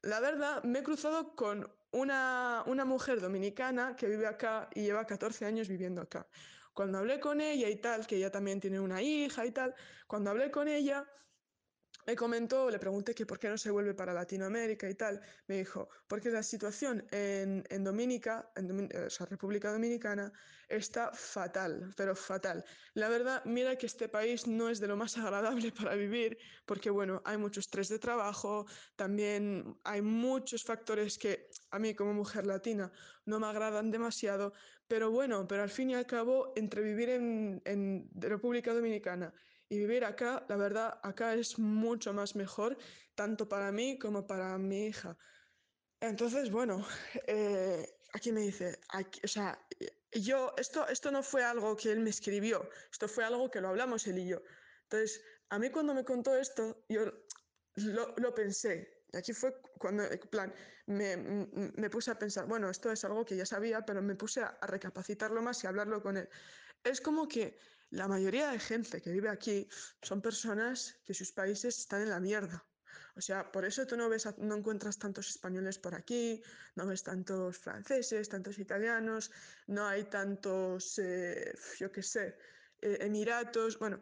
[0.02, 5.06] la verdad, me he cruzado con una, una mujer dominicana que vive acá y lleva
[5.06, 6.26] 14 años viviendo acá.
[6.72, 9.74] Cuando hablé con ella y tal, que ella también tiene una hija y tal,
[10.06, 11.06] cuando hablé con ella,
[12.10, 15.20] me comentó, le pregunté que por qué no se vuelve para Latinoamérica y tal.
[15.46, 20.32] Me dijo, porque la situación en, en Dominica, en Domin o sea, República Dominicana,
[20.68, 22.64] está fatal, pero fatal.
[22.94, 26.90] La verdad, mira que este país no es de lo más agradable para vivir, porque
[26.90, 32.44] bueno, hay mucho estrés de trabajo, también hay muchos factores que a mí como mujer
[32.44, 32.90] latina
[33.24, 34.52] no me agradan demasiado,
[34.88, 39.32] pero bueno, pero al fin y al cabo, entre vivir en, en República Dominicana
[39.70, 42.76] y vivir acá, la verdad, acá es mucho más mejor,
[43.14, 45.16] tanto para mí como para mi hija.
[46.00, 46.84] Entonces, bueno,
[47.26, 48.78] eh, aquí me dice,
[49.24, 49.58] o sea,
[50.12, 53.68] yo, esto, esto no fue algo que él me escribió, esto fue algo que lo
[53.68, 54.42] hablamos él y yo.
[54.82, 57.04] Entonces, a mí cuando me contó esto, yo
[57.76, 59.04] lo, lo pensé.
[59.12, 60.52] Y aquí fue cuando, en plan,
[60.86, 64.40] me, me, puse a pensar, bueno, esto es algo que ya sabía, pero me puse
[64.40, 66.28] a, recapacitarlo más y hablarlo con él.
[66.82, 67.56] Es como que
[67.90, 69.68] la mayoría de gente que vive aquí
[70.02, 72.64] son personas que sus países están en la mierda.
[73.16, 76.42] O sea, por eso tú no ves, no encuentras tantos españoles por aquí,
[76.76, 79.30] no ves tantos franceses, tantos italianos,
[79.66, 82.36] no hay tantos, eh, yo qué sé,
[82.80, 84.00] eh, emiratos, bueno,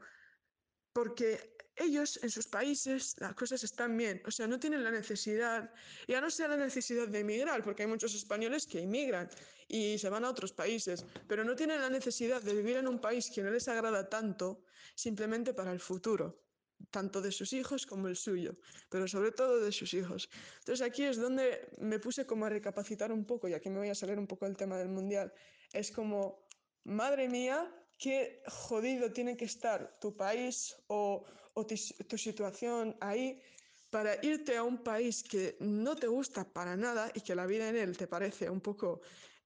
[0.92, 5.70] porque ellos en sus países las cosas están bien, o sea, no tienen la necesidad,
[6.06, 9.28] ya no sea la necesidad de emigrar, porque hay muchos españoles que emigran
[9.68, 13.00] y se van a otros países, pero no tienen la necesidad de vivir en un
[13.00, 14.64] país que no les agrada tanto
[14.94, 16.42] simplemente para el futuro.
[16.90, 18.56] tanto de sus hijos como el suyo,
[18.88, 20.28] pero sobre todo de sus hijos.
[20.60, 23.90] Entonces aquí es donde me puse como a recapacitar un poco, y aquí me voy
[23.90, 25.32] a salir un poco del tema del mundial,
[25.72, 26.46] es como,
[26.84, 33.42] madre mía, qué jodido tiene que estar tu país o, o tu situación ahí
[33.90, 37.68] para irte a un país que no te gusta para nada y que la vida
[37.68, 39.00] en él te parece un poco,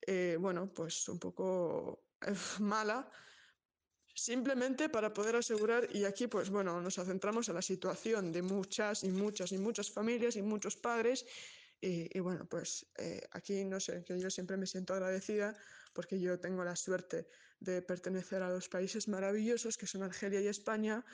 [0.07, 3.09] eh, bueno, pues un poco eh, mala,
[4.15, 9.05] simplemente para poder asegurar, y aquí pues bueno, nos centramos en la situación de muchas
[9.05, 11.25] y muchas y muchas familias y muchos padres
[11.85, 15.53] y, bueno, pues eh, aquí no sé, que yo siempre me siento agradecida
[15.93, 17.27] porque yo tengo la suerte
[17.61, 21.05] de pertenecer a dos países maravillosos que son Argelia y España.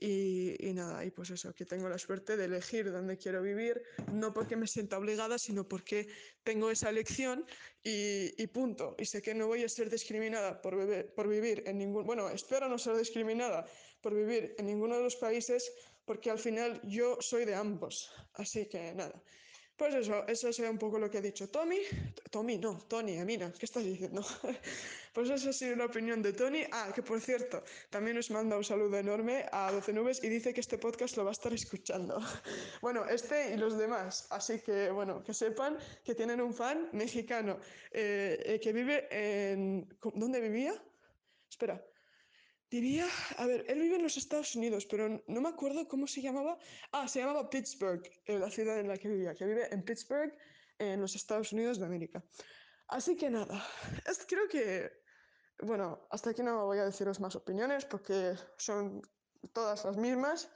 [0.00, 3.80] Y, y, nada, y pues eso, que tengo la suerte de elegir dónde quiero vivir,
[4.12, 6.08] no porque me sienta obligada, sino porque
[6.42, 7.46] tengo esa elección
[7.82, 8.96] y, punto.
[8.98, 10.74] Y sé que no voy a ser discriminada por,
[11.14, 13.66] por vivir en ningún, bueno, espero no ser discriminada
[14.00, 15.72] por vivir en ninguno de los países,
[16.04, 18.12] porque al final yo soy de ambos.
[18.34, 19.22] Así que nada.
[19.76, 21.80] Pues eso, eso es un poco lo que ha dicho Tommy.
[22.30, 24.22] Tommy, no, Tony, mira, ¿qué estás diciendo?
[25.12, 26.62] pues esa ha sido la opinión de Tony.
[26.70, 30.54] Ah, que por cierto, también nos manda un saludo enorme a 12 Nubes y dice
[30.54, 32.20] que este podcast lo va a estar escuchando.
[32.82, 34.28] bueno, este y los demás.
[34.30, 37.58] Así que, bueno, que sepan que tienen un fan mexicano
[37.90, 39.88] eh, eh, que vive en...
[40.14, 40.80] ¿Dónde vivía?
[41.50, 41.84] Espera,
[42.74, 43.06] Diría,
[43.38, 46.58] a ver, él vive en los Estados Unidos, pero no me acuerdo cómo se llamaba.
[46.90, 50.36] Ah, se llamaba Pittsburgh, la ciudad en la que vivía, que vive en Pittsburgh,
[50.80, 52.24] en los Estados Unidos de América.
[52.88, 53.64] Así que nada,
[54.10, 54.90] es, creo que,
[55.62, 59.00] bueno, hasta aquí no voy a deciros más opiniones porque son
[59.52, 60.48] todas las mismas,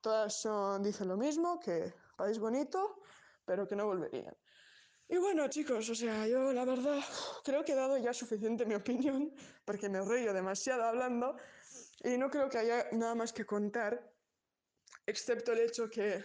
[0.00, 3.02] todas son, dicen lo mismo, que país bonito,
[3.44, 4.36] pero que no volverían.
[5.08, 7.00] Y bueno, chicos, o sea, yo la verdad
[7.44, 9.32] creo que he dado ya suficiente mi opinión,
[9.64, 11.36] porque me río demasiado hablando,
[12.04, 14.12] y no creo que haya nada más que contar,
[15.06, 16.22] excepto el hecho que,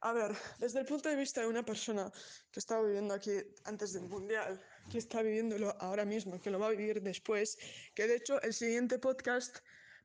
[0.00, 2.10] a ver, desde el punto de vista de una persona
[2.50, 3.32] que estaba viviendo aquí
[3.64, 4.60] antes del Mundial,
[4.90, 7.58] que está viviéndolo ahora mismo, que lo va a vivir después,
[7.94, 9.58] que de hecho el siguiente podcast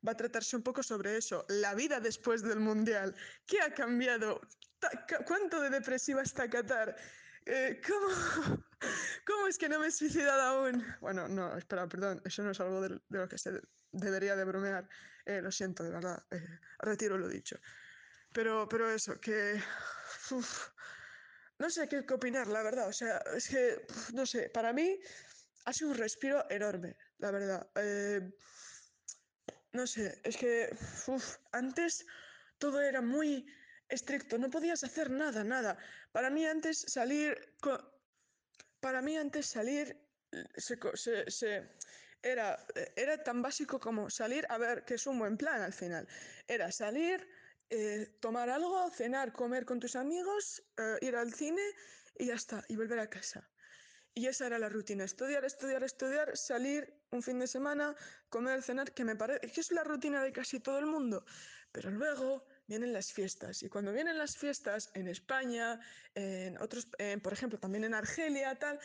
[0.06, 3.14] va a tratarse un poco sobre eso, la vida después del Mundial.
[3.46, 4.40] ¿Qué ha cambiado?
[5.26, 6.96] ¿Cuánto de depresiva está Qatar?
[7.46, 8.08] Eh, ¿cómo,
[9.26, 10.84] ¿Cómo es que no me he suicidado aún?
[11.00, 13.60] Bueno, no, espera, perdón, eso no es algo de, de lo que se
[13.92, 14.88] debería de bromear.
[15.24, 16.44] Eh, lo siento, de verdad, eh,
[16.80, 17.58] retiro lo dicho.
[18.32, 19.60] Pero, pero eso, que...
[21.58, 22.88] No sé qué, opinar, la verdad.
[22.88, 24.98] O sea, es que, no sé, para mí
[25.64, 27.70] ha sido un respiro enorme, la verdad.
[27.76, 28.32] Eh,
[29.72, 30.74] no sé, es que
[31.06, 32.04] uf, antes
[32.58, 33.46] todo era muy
[33.88, 35.78] estricto, no podías hacer nada, nada.
[36.10, 37.54] Para mí antes salir,
[38.80, 39.96] para mí antes salir
[40.56, 41.70] se,
[42.22, 42.64] era,
[42.96, 46.06] era tan básico como salir, a ver, que es un buen plan al final.
[46.46, 47.28] Era salir,
[47.70, 51.62] eh, tomar algo, cenar, comer con tus amigos, eh, ir al cine
[52.18, 53.48] y ya está, y volver a casa.
[54.14, 57.96] Y esa era la rutina, estudiar, estudiar, estudiar, salir un fin de semana,
[58.28, 61.24] comer, cenar, que me parece que es la rutina de casi todo el mundo.
[61.72, 65.80] Pero luego vienen las fiestas y cuando vienen las fiestas en España,
[66.14, 68.78] en otros, en, por ejemplo, también en Argelia, tal,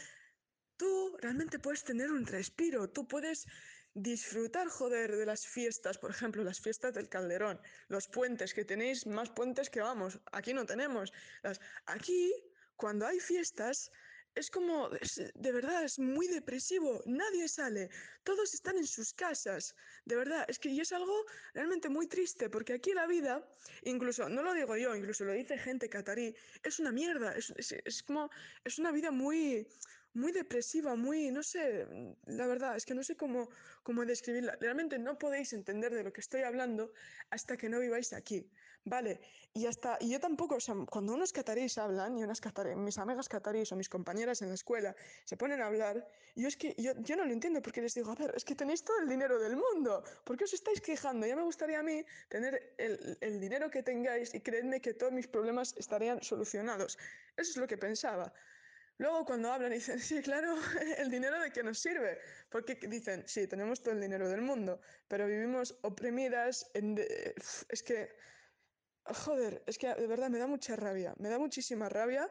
[0.78, 3.46] tú realmente puedes tener un respiro, tú puedes
[3.94, 9.08] disfrutar, joder, de las fiestas, por ejemplo, las fiestas del Calderón, los puentes, que tenéis
[9.08, 11.12] más puentes que vamos, aquí no tenemos.
[11.88, 12.32] Aquí,
[12.76, 13.92] cuando hay fiestas,
[14.36, 17.90] es como, es, de verdad, es muy depresivo, nadie sale,
[18.24, 22.74] todos están en sus casas, de verdad, es que es algo realmente muy triste, porque
[22.74, 23.44] aquí la vida,
[23.82, 28.04] incluso, no lo digo yo, incluso lo dice gente catarí, es una mierda, es, es
[28.04, 28.30] como,
[28.64, 29.68] es una vida muy,
[30.14, 31.88] muy depresiva, muy, no sé,
[32.26, 33.50] la verdad, es que no sé cómo,
[33.84, 34.58] cómo describirla.
[34.60, 36.92] Realmente no podéis entender de lo que estoy hablando
[37.30, 38.50] hasta que no viváis aquí,
[38.84, 39.22] ¿vale?
[39.54, 42.98] Y hasta, y yo tampoco, o sea, cuando unos cataríes hablan, y unas catarí, mis
[42.98, 46.76] amigas cataríes o mis compañeras en la escuela se ponen a hablar, yo es que
[46.78, 49.08] yo, yo no lo entiendo porque les digo, a ver, es que tenéis todo el
[49.08, 51.28] dinero del mundo, ¿por qué os estáis quejando?
[51.28, 55.12] Ya me gustaría a mí tener el, el dinero que tengáis y creedme que todos
[55.12, 56.98] mis problemas estarían solucionados.
[57.36, 58.34] Eso es lo que pensaba.
[59.00, 60.56] Luego cuando hablan dicen, sí, claro,
[60.98, 62.20] el dinero de qué nos sirve.
[62.50, 66.70] Porque dicen, sí, tenemos todo el dinero del mundo, pero vivimos oprimidas.
[66.74, 66.98] En.
[67.70, 68.10] Es que,
[69.04, 72.30] joder, es que de verdad me da mucha rabia, me da muchísima rabia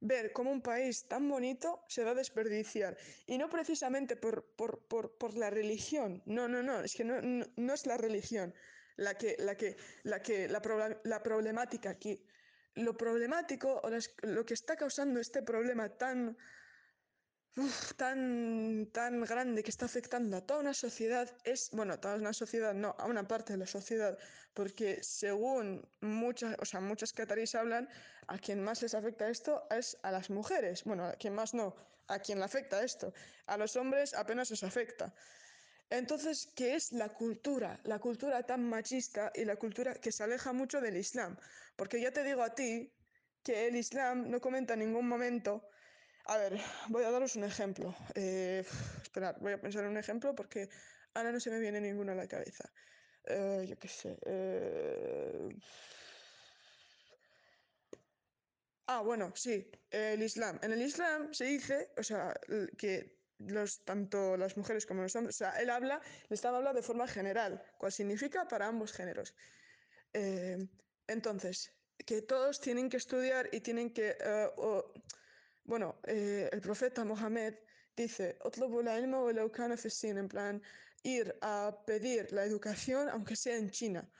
[0.00, 2.96] ver cómo un país tan bonito se va a desperdiciar.
[3.26, 7.20] Y no precisamente por, por, por, por la religión, no, no, no, es que no,
[7.20, 8.54] no, no es la religión
[8.98, 10.60] la que, la que, la que, la,
[11.04, 12.20] la problemática aquí
[12.84, 13.90] lo problemático o
[14.22, 16.36] lo que está causando este problema tan
[17.96, 22.32] tan, tan grande que está afectando a toda una sociedad es, bueno, a toda una
[22.32, 24.16] sociedad, no, a una parte de la sociedad,
[24.54, 27.88] porque según muchas, o sea, muchas catarís hablan,
[28.28, 30.84] a quien más les afecta esto es a las mujeres.
[30.84, 31.74] Bueno, a quien más no,
[32.06, 33.12] a quien le afecta esto.
[33.46, 35.12] A los hombres apenas les afecta.
[35.90, 37.80] Entonces, ¿qué es la cultura?
[37.84, 41.36] La cultura tan machista y la cultura que se aleja mucho del Islam.
[41.76, 42.94] Porque ya te digo a ti
[43.42, 45.68] que el Islam no comenta en ningún momento.
[46.26, 46.58] A ver,
[46.88, 47.94] voy a daros un ejemplo.
[48.14, 48.64] Eh,
[49.02, 50.68] esperad, voy a pensar en un ejemplo porque
[51.14, 52.64] ahora no se me viene ninguno a la cabeza.
[53.24, 54.18] Eh, yo qué sé.
[54.26, 55.48] eh,
[58.86, 60.58] Ah, bueno, sí, el Islam.
[60.62, 62.34] En el Islam se dice, o sea,
[62.78, 66.86] que los, tanto las mujeres como los hombres, o sea, él habla, estaba hablando de
[66.86, 69.34] forma general, cual significa para ambos géneros.
[70.12, 70.66] Eh,
[71.06, 71.72] entonces,
[72.06, 74.48] que todos tienen que estudiar y tienen que, eh,
[75.64, 77.54] bueno, eh, el profeta Mohammed
[77.96, 78.38] dice,
[80.02, 80.62] en plan,
[81.02, 84.10] ir a pedir la educación aunque sea en China.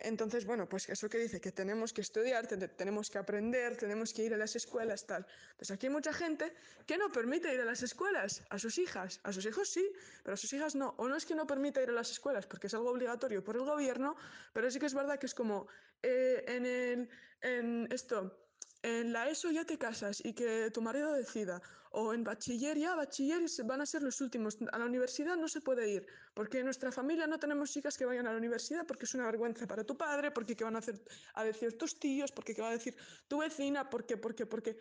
[0.00, 4.12] Entonces, bueno, pues eso que dice, que tenemos que estudiar, te- tenemos que aprender, tenemos
[4.12, 5.26] que ir a las escuelas, tal.
[5.56, 6.52] Pues aquí hay mucha gente
[6.86, 9.20] que no permite ir a las escuelas a sus hijas.
[9.24, 9.84] A sus hijos sí,
[10.22, 10.94] pero a sus hijas no.
[10.98, 13.56] O no es que no permita ir a las escuelas porque es algo obligatorio por
[13.56, 14.14] el gobierno,
[14.52, 15.66] pero sí que es verdad que es como
[16.02, 17.08] eh, en el,
[17.42, 18.38] en esto.
[18.82, 21.60] En la ESO ya te casas y que tu marido decida.
[21.92, 24.58] O en bachiller ya, bachiller van a ser los últimos.
[24.72, 26.06] A la universidad no se puede ir.
[26.34, 29.26] Porque en nuestra familia no tenemos chicas que vayan a la universidad porque es una
[29.26, 31.00] vergüenza para tu padre, porque qué van a hacer
[31.34, 34.76] a decir tus tíos, porque qué va a decir tu vecina, porque, porque, porque.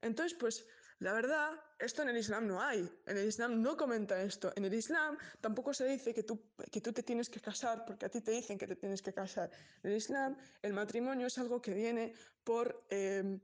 [0.00, 0.66] Entonces, pues,
[1.02, 1.50] la verdad,
[1.80, 2.88] esto en el Islam no hay.
[3.06, 4.52] En el Islam no comenta esto.
[4.54, 6.40] En el Islam tampoco se dice que tú,
[6.70, 9.12] que tú te tienes que casar porque a ti te dicen que te tienes que
[9.12, 9.50] casar.
[9.82, 13.40] En el Islam, el matrimonio es algo que viene por, eh,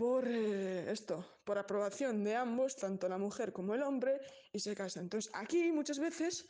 [0.00, 4.18] por eh, esto, por aprobación de ambos, tanto la mujer como el hombre,
[4.50, 5.02] y se casan.
[5.02, 6.48] Entonces, aquí muchas veces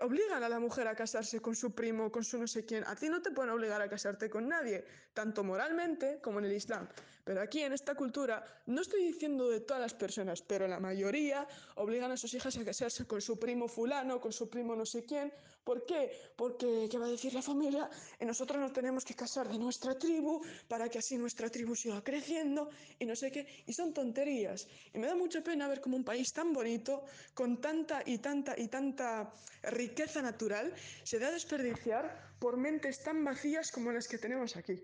[0.00, 2.84] obligan a la mujer a casarse con su primo, con su no sé quién.
[2.84, 4.84] A ti no te pueden obligar a casarte con nadie,
[5.14, 6.86] tanto moralmente como en el Islam.
[7.24, 11.46] Pero aquí en esta cultura, no estoy diciendo de todas las personas, pero la mayoría
[11.76, 15.04] obligan a sus hijas a casarse con su primo fulano, con su primo no sé
[15.04, 15.32] quién.
[15.62, 16.10] ¿Por qué?
[16.34, 17.88] Porque, ¿qué va a decir la familia?
[18.20, 22.02] Y nosotros nos tenemos que casar de nuestra tribu para que así nuestra tribu siga
[22.02, 23.46] creciendo y no sé qué.
[23.66, 24.66] Y son tonterías.
[24.92, 27.04] Y me da mucha pena ver como un país tan bonito,
[27.34, 33.22] con tanta y tanta y tanta riqueza natural, se da a desperdiciar por mentes tan
[33.22, 34.82] vacías como las que tenemos aquí.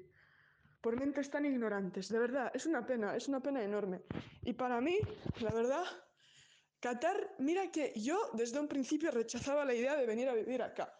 [0.81, 2.09] Por mentes tan ignorantes.
[2.09, 4.03] De verdad, es una pena, es una pena enorme.
[4.43, 4.99] Y para mí,
[5.41, 5.85] la verdad,
[6.81, 10.95] Qatar, mira que yo desde un principio rechazaba la idea de venir a vivir acá,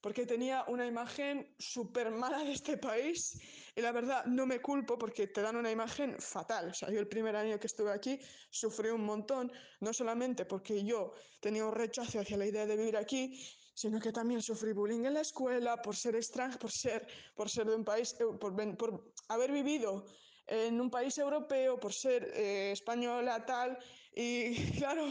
[0.00, 3.40] porque tenía una imagen súper mala de este país
[3.76, 6.70] y la verdad no me culpo porque te dan una imagen fatal.
[6.70, 8.18] O sea, yo el primer año que estuve aquí
[8.50, 12.96] sufrí un montón, no solamente porque yo tenía un rechazo hacia la idea de vivir
[12.96, 13.40] aquí,
[13.80, 17.66] sino que también sufrí bullying en la escuela por ser extranjero, por ser, por ser
[17.66, 18.90] de un país, por, por
[19.28, 20.04] haber vivido
[20.46, 23.78] en un país europeo, por ser eh, española, tal,
[24.14, 25.06] y claro,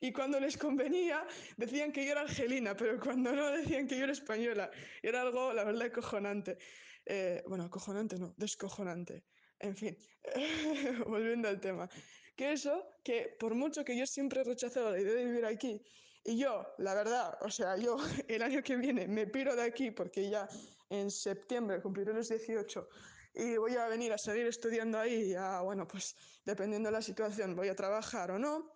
[0.00, 1.26] y cuando les convenía
[1.58, 4.70] decían que yo era argelina, pero cuando no decían que yo era española.
[5.02, 6.56] Y era algo, la verdad, acojonante.
[7.04, 9.24] Eh, bueno, acojonante no, descojonante.
[9.58, 9.98] En fin,
[11.06, 11.90] volviendo al tema.
[12.34, 15.82] Que eso, que por mucho que yo siempre he rechazado la idea de vivir aquí,
[16.24, 17.96] y yo, la verdad, o sea, yo
[18.28, 20.48] el año que viene me piro de aquí porque ya
[20.90, 22.88] en septiembre cumpliré los 18
[23.34, 27.56] y voy a venir a seguir estudiando ahí, ya, bueno, pues dependiendo de la situación,
[27.56, 28.72] voy a trabajar o no,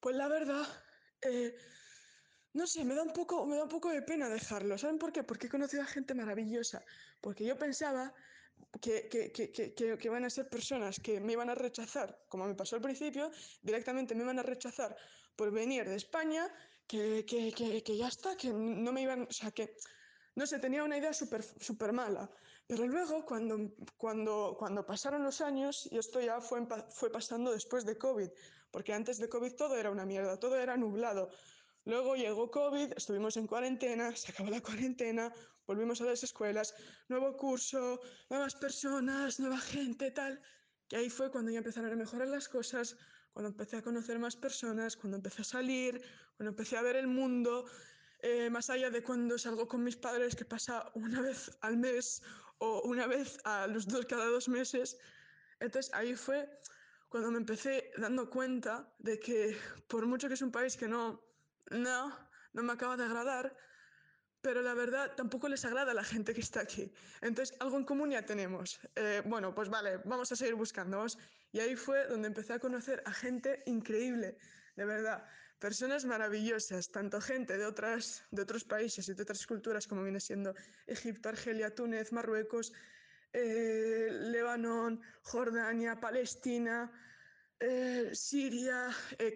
[0.00, 0.66] pues la verdad,
[1.22, 1.56] eh,
[2.52, 4.78] no sé, me da un poco, me da un poco de pena dejarlo.
[4.78, 5.24] ¿Saben por qué?
[5.24, 6.84] Porque he conocido a gente maravillosa.
[7.20, 8.14] Porque yo pensaba
[8.80, 12.54] que, que, que, que, iban a ser personas que me iban a rechazar, como me
[12.54, 13.30] pasó al principio,
[13.62, 14.96] directamente me iban a rechazar
[15.36, 16.52] por venir de España,
[16.86, 19.76] que, que, que, ya está, que no me iban, o sea, que
[20.34, 22.30] no sé, tenía una idea súper súper mala.
[22.66, 27.84] Pero luego, cuando, cuando, cuando pasaron los años, y esto ya fue, fue pasando después
[27.84, 28.30] de COVID,
[28.70, 31.30] porque antes de COVID todo era una mierda, todo era nublado.
[31.84, 35.32] Luego llegó COVID, estuvimos en cuarentena, se acabó la cuarentena,
[35.66, 36.74] volvimos a las escuelas,
[37.08, 40.40] nuevo curso, nuevas personas, nueva gente, tal.
[40.88, 42.96] Que ahí fue cuando ya empezaron a mejorar las cosas,
[43.34, 46.00] cuando empecé a conocer más personas, cuando empecé a salir,
[46.36, 47.66] cuando empecé a ver el mundo,
[48.20, 52.22] eh, más allá de cuando salgo con mis padres, que pasa una vez al mes
[52.58, 54.96] o una vez a los dos cada dos meses.
[55.58, 56.48] Entonces ahí fue
[57.08, 59.58] cuando me empecé dando cuenta de que
[59.88, 61.20] por mucho que es un país que no,
[61.70, 62.16] no,
[62.52, 63.56] no me acaba de agradar,
[64.42, 66.92] pero la verdad tampoco les agrada a la gente que está aquí.
[67.20, 68.78] Entonces algo en común ya tenemos.
[68.94, 70.98] Eh, bueno, pues vale, vamos a seguir buscando.
[70.98, 71.18] Vamos.
[71.54, 74.36] Y ahí fue donde empecé a conocer a gente increíble,
[74.74, 75.24] de verdad.
[75.60, 80.18] Personas maravillosas, tanto gente de, otras, de otros países y de otras culturas como viene
[80.18, 80.52] siendo
[80.88, 82.72] Egipto, Argelia, Túnez, Marruecos,
[83.32, 86.90] eh, Líbano, Jordania, Palestina,
[87.60, 88.90] eh, Siria,
[89.20, 89.32] eh,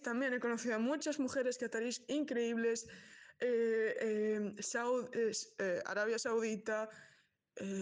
[0.00, 0.34] también.
[0.34, 2.86] He conocido a muchas mujeres catarís increíbles.
[3.40, 5.10] Eh, eh, Saud,
[5.84, 6.88] Arabia Saudita,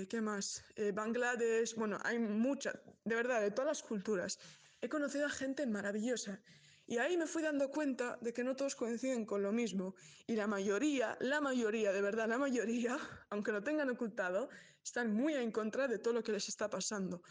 [0.08, 0.64] ¿qué más?
[0.94, 1.74] Bangladesh.
[1.76, 4.38] Bueno, hay muchas, de verdad, de todas las culturas.
[4.80, 6.40] He conocido a gente maravillosa.
[6.86, 9.94] Y ahí me fui dando cuenta de que no todos coinciden con lo mismo.
[10.26, 12.98] Y la mayoría, la mayoría, de verdad, la mayoría,
[13.30, 14.50] aunque lo tengan ocultado,
[14.82, 17.22] están muy en contra de todo lo que les está pasando.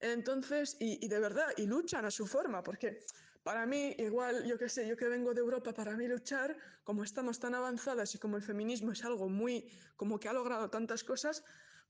[0.00, 3.00] Entonces, y, y, de verdad, y luchan a su forma, porque
[3.42, 7.02] para mí, igual, yo qué sé, yo que vengo de Europa, para mí luchar, como
[7.02, 11.02] estamos tan avanzadas y como el feminismo es algo muy, como que ha logrado tantas
[11.04, 11.44] cosas,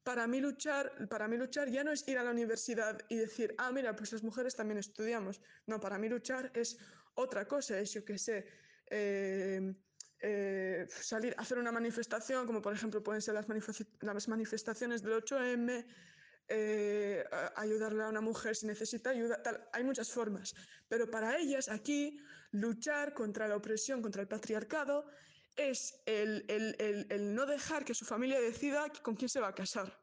[0.05, 3.55] para mí luchar, para mí luchar ya no es ir a la universidad y decir,
[3.59, 5.41] ah, mira, pues las mujeres también estudiamos.
[5.67, 6.77] No, para mí luchar es
[7.15, 8.47] otra cosa, es yo qué sé.
[8.91, 9.75] Eh,
[10.21, 13.49] eh, salir hacer una manifestación, como por ejemplo pueden ser las,
[14.29, 15.87] manifestaciones del 8M,
[16.49, 17.25] eh,
[17.57, 19.43] ayudarle a una mujer si necesita ayuda,
[19.73, 20.55] hay muchas formas.
[20.89, 22.19] Pero para ellas aquí
[22.53, 25.07] luchar contra la opresión, contra el patriarcado,
[25.57, 29.55] es el, el, el, no dejar que su familia decida con quién se va a
[29.55, 29.99] casar.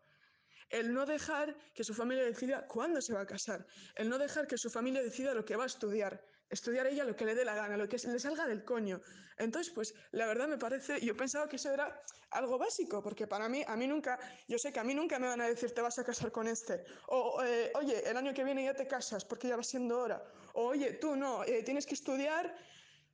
[0.70, 4.48] El no dejar que su familia decida cuándo se va a casar, el no dejar
[4.48, 7.44] que su familia decida lo que va a estudiar, estudiar ella lo que le dé
[7.44, 9.02] la gana, lo que le salga del coño.
[9.38, 13.50] Entonces, pues la verdad me parece, yo pensaba que eso era algo básico, porque para
[13.50, 15.82] mí, a mí nunca, yo sé que a mí nunca me van a decir te
[15.82, 19.26] vas a casar con este, o eh, oye, el año que viene ya te casas
[19.26, 20.24] porque ya va siendo hora,
[20.54, 22.56] o oye, tú no, eh, tienes que estudiar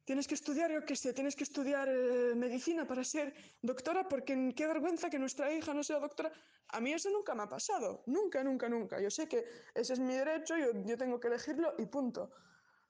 [0.08, 4.54] Tienes que estudiar, yo qué sé, tienes que estudiar eh, medicina para ser doctora porque
[4.56, 6.32] qué vergüenza que nuestra hija no sea doctora.
[6.70, 9.02] A mí eso nunca me ha pasado, nunca, nunca, nunca.
[9.02, 9.44] Yo sé que
[9.76, 12.32] ese es mi derecho, yo, yo tengo que elegirlo y punto.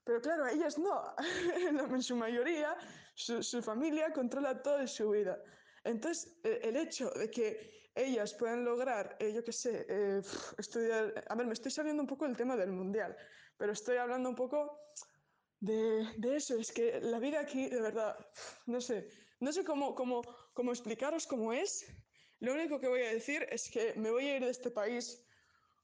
[0.04, 1.12] Pero claro, a ellas no.
[1.96, 2.76] en su mayoría,
[3.16, 5.42] su, su, familia controla toda su vida.
[5.82, 10.22] Entonces, eh, el hecho de que ellas puedan lograr, eh, yo qué sé, eh,
[10.56, 11.24] estudiar...
[11.28, 13.16] A ver, me estoy saliendo un poco del tema del mundial,
[13.56, 14.78] pero estoy hablando un poco
[15.60, 18.16] de, de, eso, es que la vida aquí, de verdad,
[18.66, 19.08] no sé,
[19.40, 20.22] no sé cómo, cómo,
[20.54, 21.86] cómo explicaros cómo es.
[22.40, 25.24] Lo único que voy a decir es que me voy a ir de este país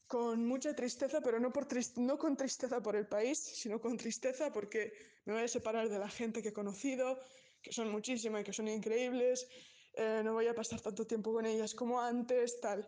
[0.07, 3.97] con mucha tristeza, pero no, por trist no con tristeza por el país, sino con
[3.97, 4.93] tristeza porque
[5.25, 7.18] me voy a separar de la gente que he conocido,
[7.62, 9.49] que son muchísimas y que son increíbles.
[9.95, 12.87] Eh, no voy a pasar tanto tiempo con ellas como antes, tal.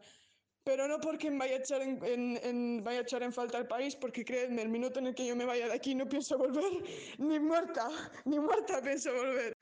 [0.66, 3.68] Pero no porque vaya a, echar en, en, en, vaya a echar en falta el
[3.68, 6.36] país, porque créanme, el minuto en el que yo me vaya de aquí no pienso
[6.36, 6.82] volver,
[7.18, 7.88] ni muerta,
[8.24, 9.52] ni muerta pienso volver.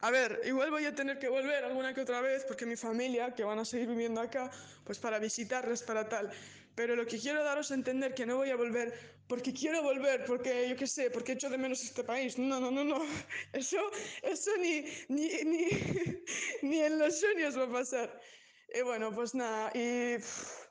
[0.00, 3.34] A ver, igual voy a tener que volver alguna que otra vez, porque mi familia,
[3.34, 4.50] que van a seguir viviendo acá,
[4.84, 6.30] pues para visitarles, para tal.
[6.74, 8.94] Pero lo que quiero daros a entender que no voy a volver
[9.28, 12.38] porque quiero volver, porque yo qué sé, porque echo de menos este país.
[12.38, 13.02] No, no, no, no.
[13.52, 13.78] Eso,
[14.22, 15.68] eso ni, ni, ni,
[16.62, 18.20] ni en los sueños va a pasar.
[18.74, 20.16] Y bueno, pues nada, y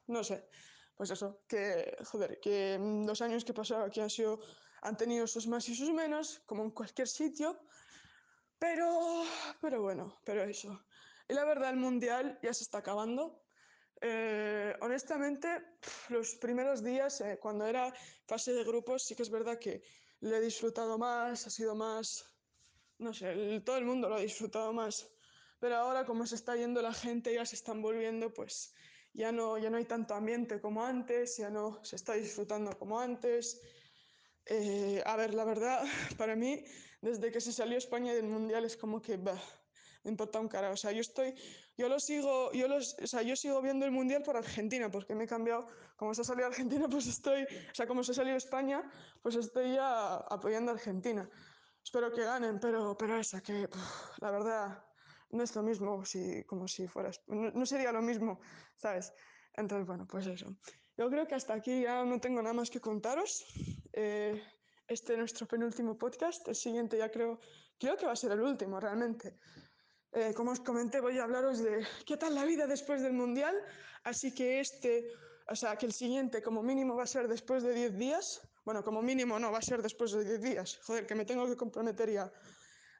[0.07, 0.47] no sé,
[0.95, 4.39] pues eso, que joder, que los años que he pasado aquí han sido,
[4.81, 7.59] han tenido sus más y sus menos, como en cualquier sitio,
[8.57, 9.23] pero,
[9.61, 10.83] pero bueno, pero eso.
[11.27, 13.43] Y la verdad, el mundial ya se está acabando.
[14.01, 15.47] Eh, honestamente,
[16.09, 17.93] los primeros días, eh, cuando era
[18.25, 19.83] fase de grupos, sí que es verdad que
[20.21, 22.25] lo he disfrutado más, ha sido más,
[22.97, 25.07] no sé, todo el mundo lo ha disfrutado más
[25.61, 28.73] pero ahora como se está yendo la gente, ya se están volviendo, pues
[29.13, 32.99] ya no, ya no hay tanto ambiente como antes, ya no se está disfrutando como
[32.99, 33.61] antes.
[34.47, 35.83] Eh, a ver, la verdad,
[36.17, 36.65] para mí,
[36.99, 39.39] desde que se salió España del Mundial es como que, bah,
[40.03, 40.71] me importa un cara.
[40.71, 41.35] O sea, yo estoy,
[41.77, 45.13] yo lo sigo, yo los, o sea, yo sigo viendo el Mundial por Argentina, porque
[45.13, 48.15] me he cambiado, como se ha salido Argentina, pues estoy, o sea, como se ha
[48.15, 48.81] salido España,
[49.21, 51.29] pues estoy ya apoyando a Argentina.
[51.83, 53.69] Espero que ganen, pero, pero esa, que,
[54.21, 54.90] la verdad
[55.31, 58.39] no es lo mismo si, como si fueras, no, sería lo mismo,
[58.77, 59.13] ¿sabes?
[59.53, 60.55] Entonces, bueno, pues eso.
[60.97, 63.45] Yo creo que hasta aquí ya no tengo nada más que contaros.
[63.93, 64.41] Eh,
[64.87, 66.47] este es nuestro penúltimo podcast.
[66.47, 67.39] El siguiente ya creo,
[67.79, 69.37] creo que va a ser el último, realmente.
[70.13, 73.55] Eh, como os comenté, voy a hablaros de qué tal la vida después del Mundial.
[74.03, 75.07] Así que este,
[75.47, 78.41] o sea, que el siguiente como mínimo va a ser después de 10 días.
[78.63, 80.79] Bueno, como mínimo no, va a ser después de 10 días.
[80.83, 82.31] Joder, que me tengo que comprometer ya.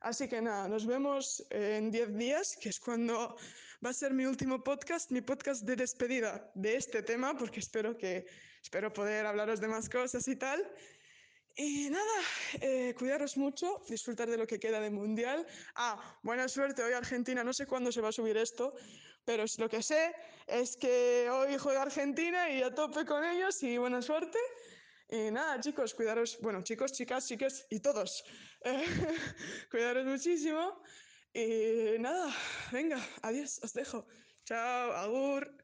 [0.02, 3.38] Así que nada, nos vemos en 10 días, que es cuando
[3.86, 7.96] va a ser mi último podcast, mi podcast de despedida de este tema, porque espero
[7.96, 8.26] que
[8.64, 10.60] espero poder hablaros de más cosas y tal.
[11.56, 12.18] Y nada,
[12.62, 15.46] eh, cuidaros mucho, disfrutar de lo que queda de mundial.
[15.76, 18.74] Ah, buena suerte hoy Argentina, no sé cuándo se va a subir esto,
[19.24, 20.16] pero lo que sé
[20.48, 24.40] es que hoy juega Argentina y a tope con ellos y buena suerte.
[25.12, 28.24] Y nada, chicos, cuidaros, bueno, chicos, chicas, chiques y todos,
[28.64, 28.86] eh,
[29.70, 30.82] cuidaros muchísimo.
[31.34, 32.34] Y nada,
[32.72, 34.08] venga, adiós, os dejo.
[34.46, 35.61] Chao, agur.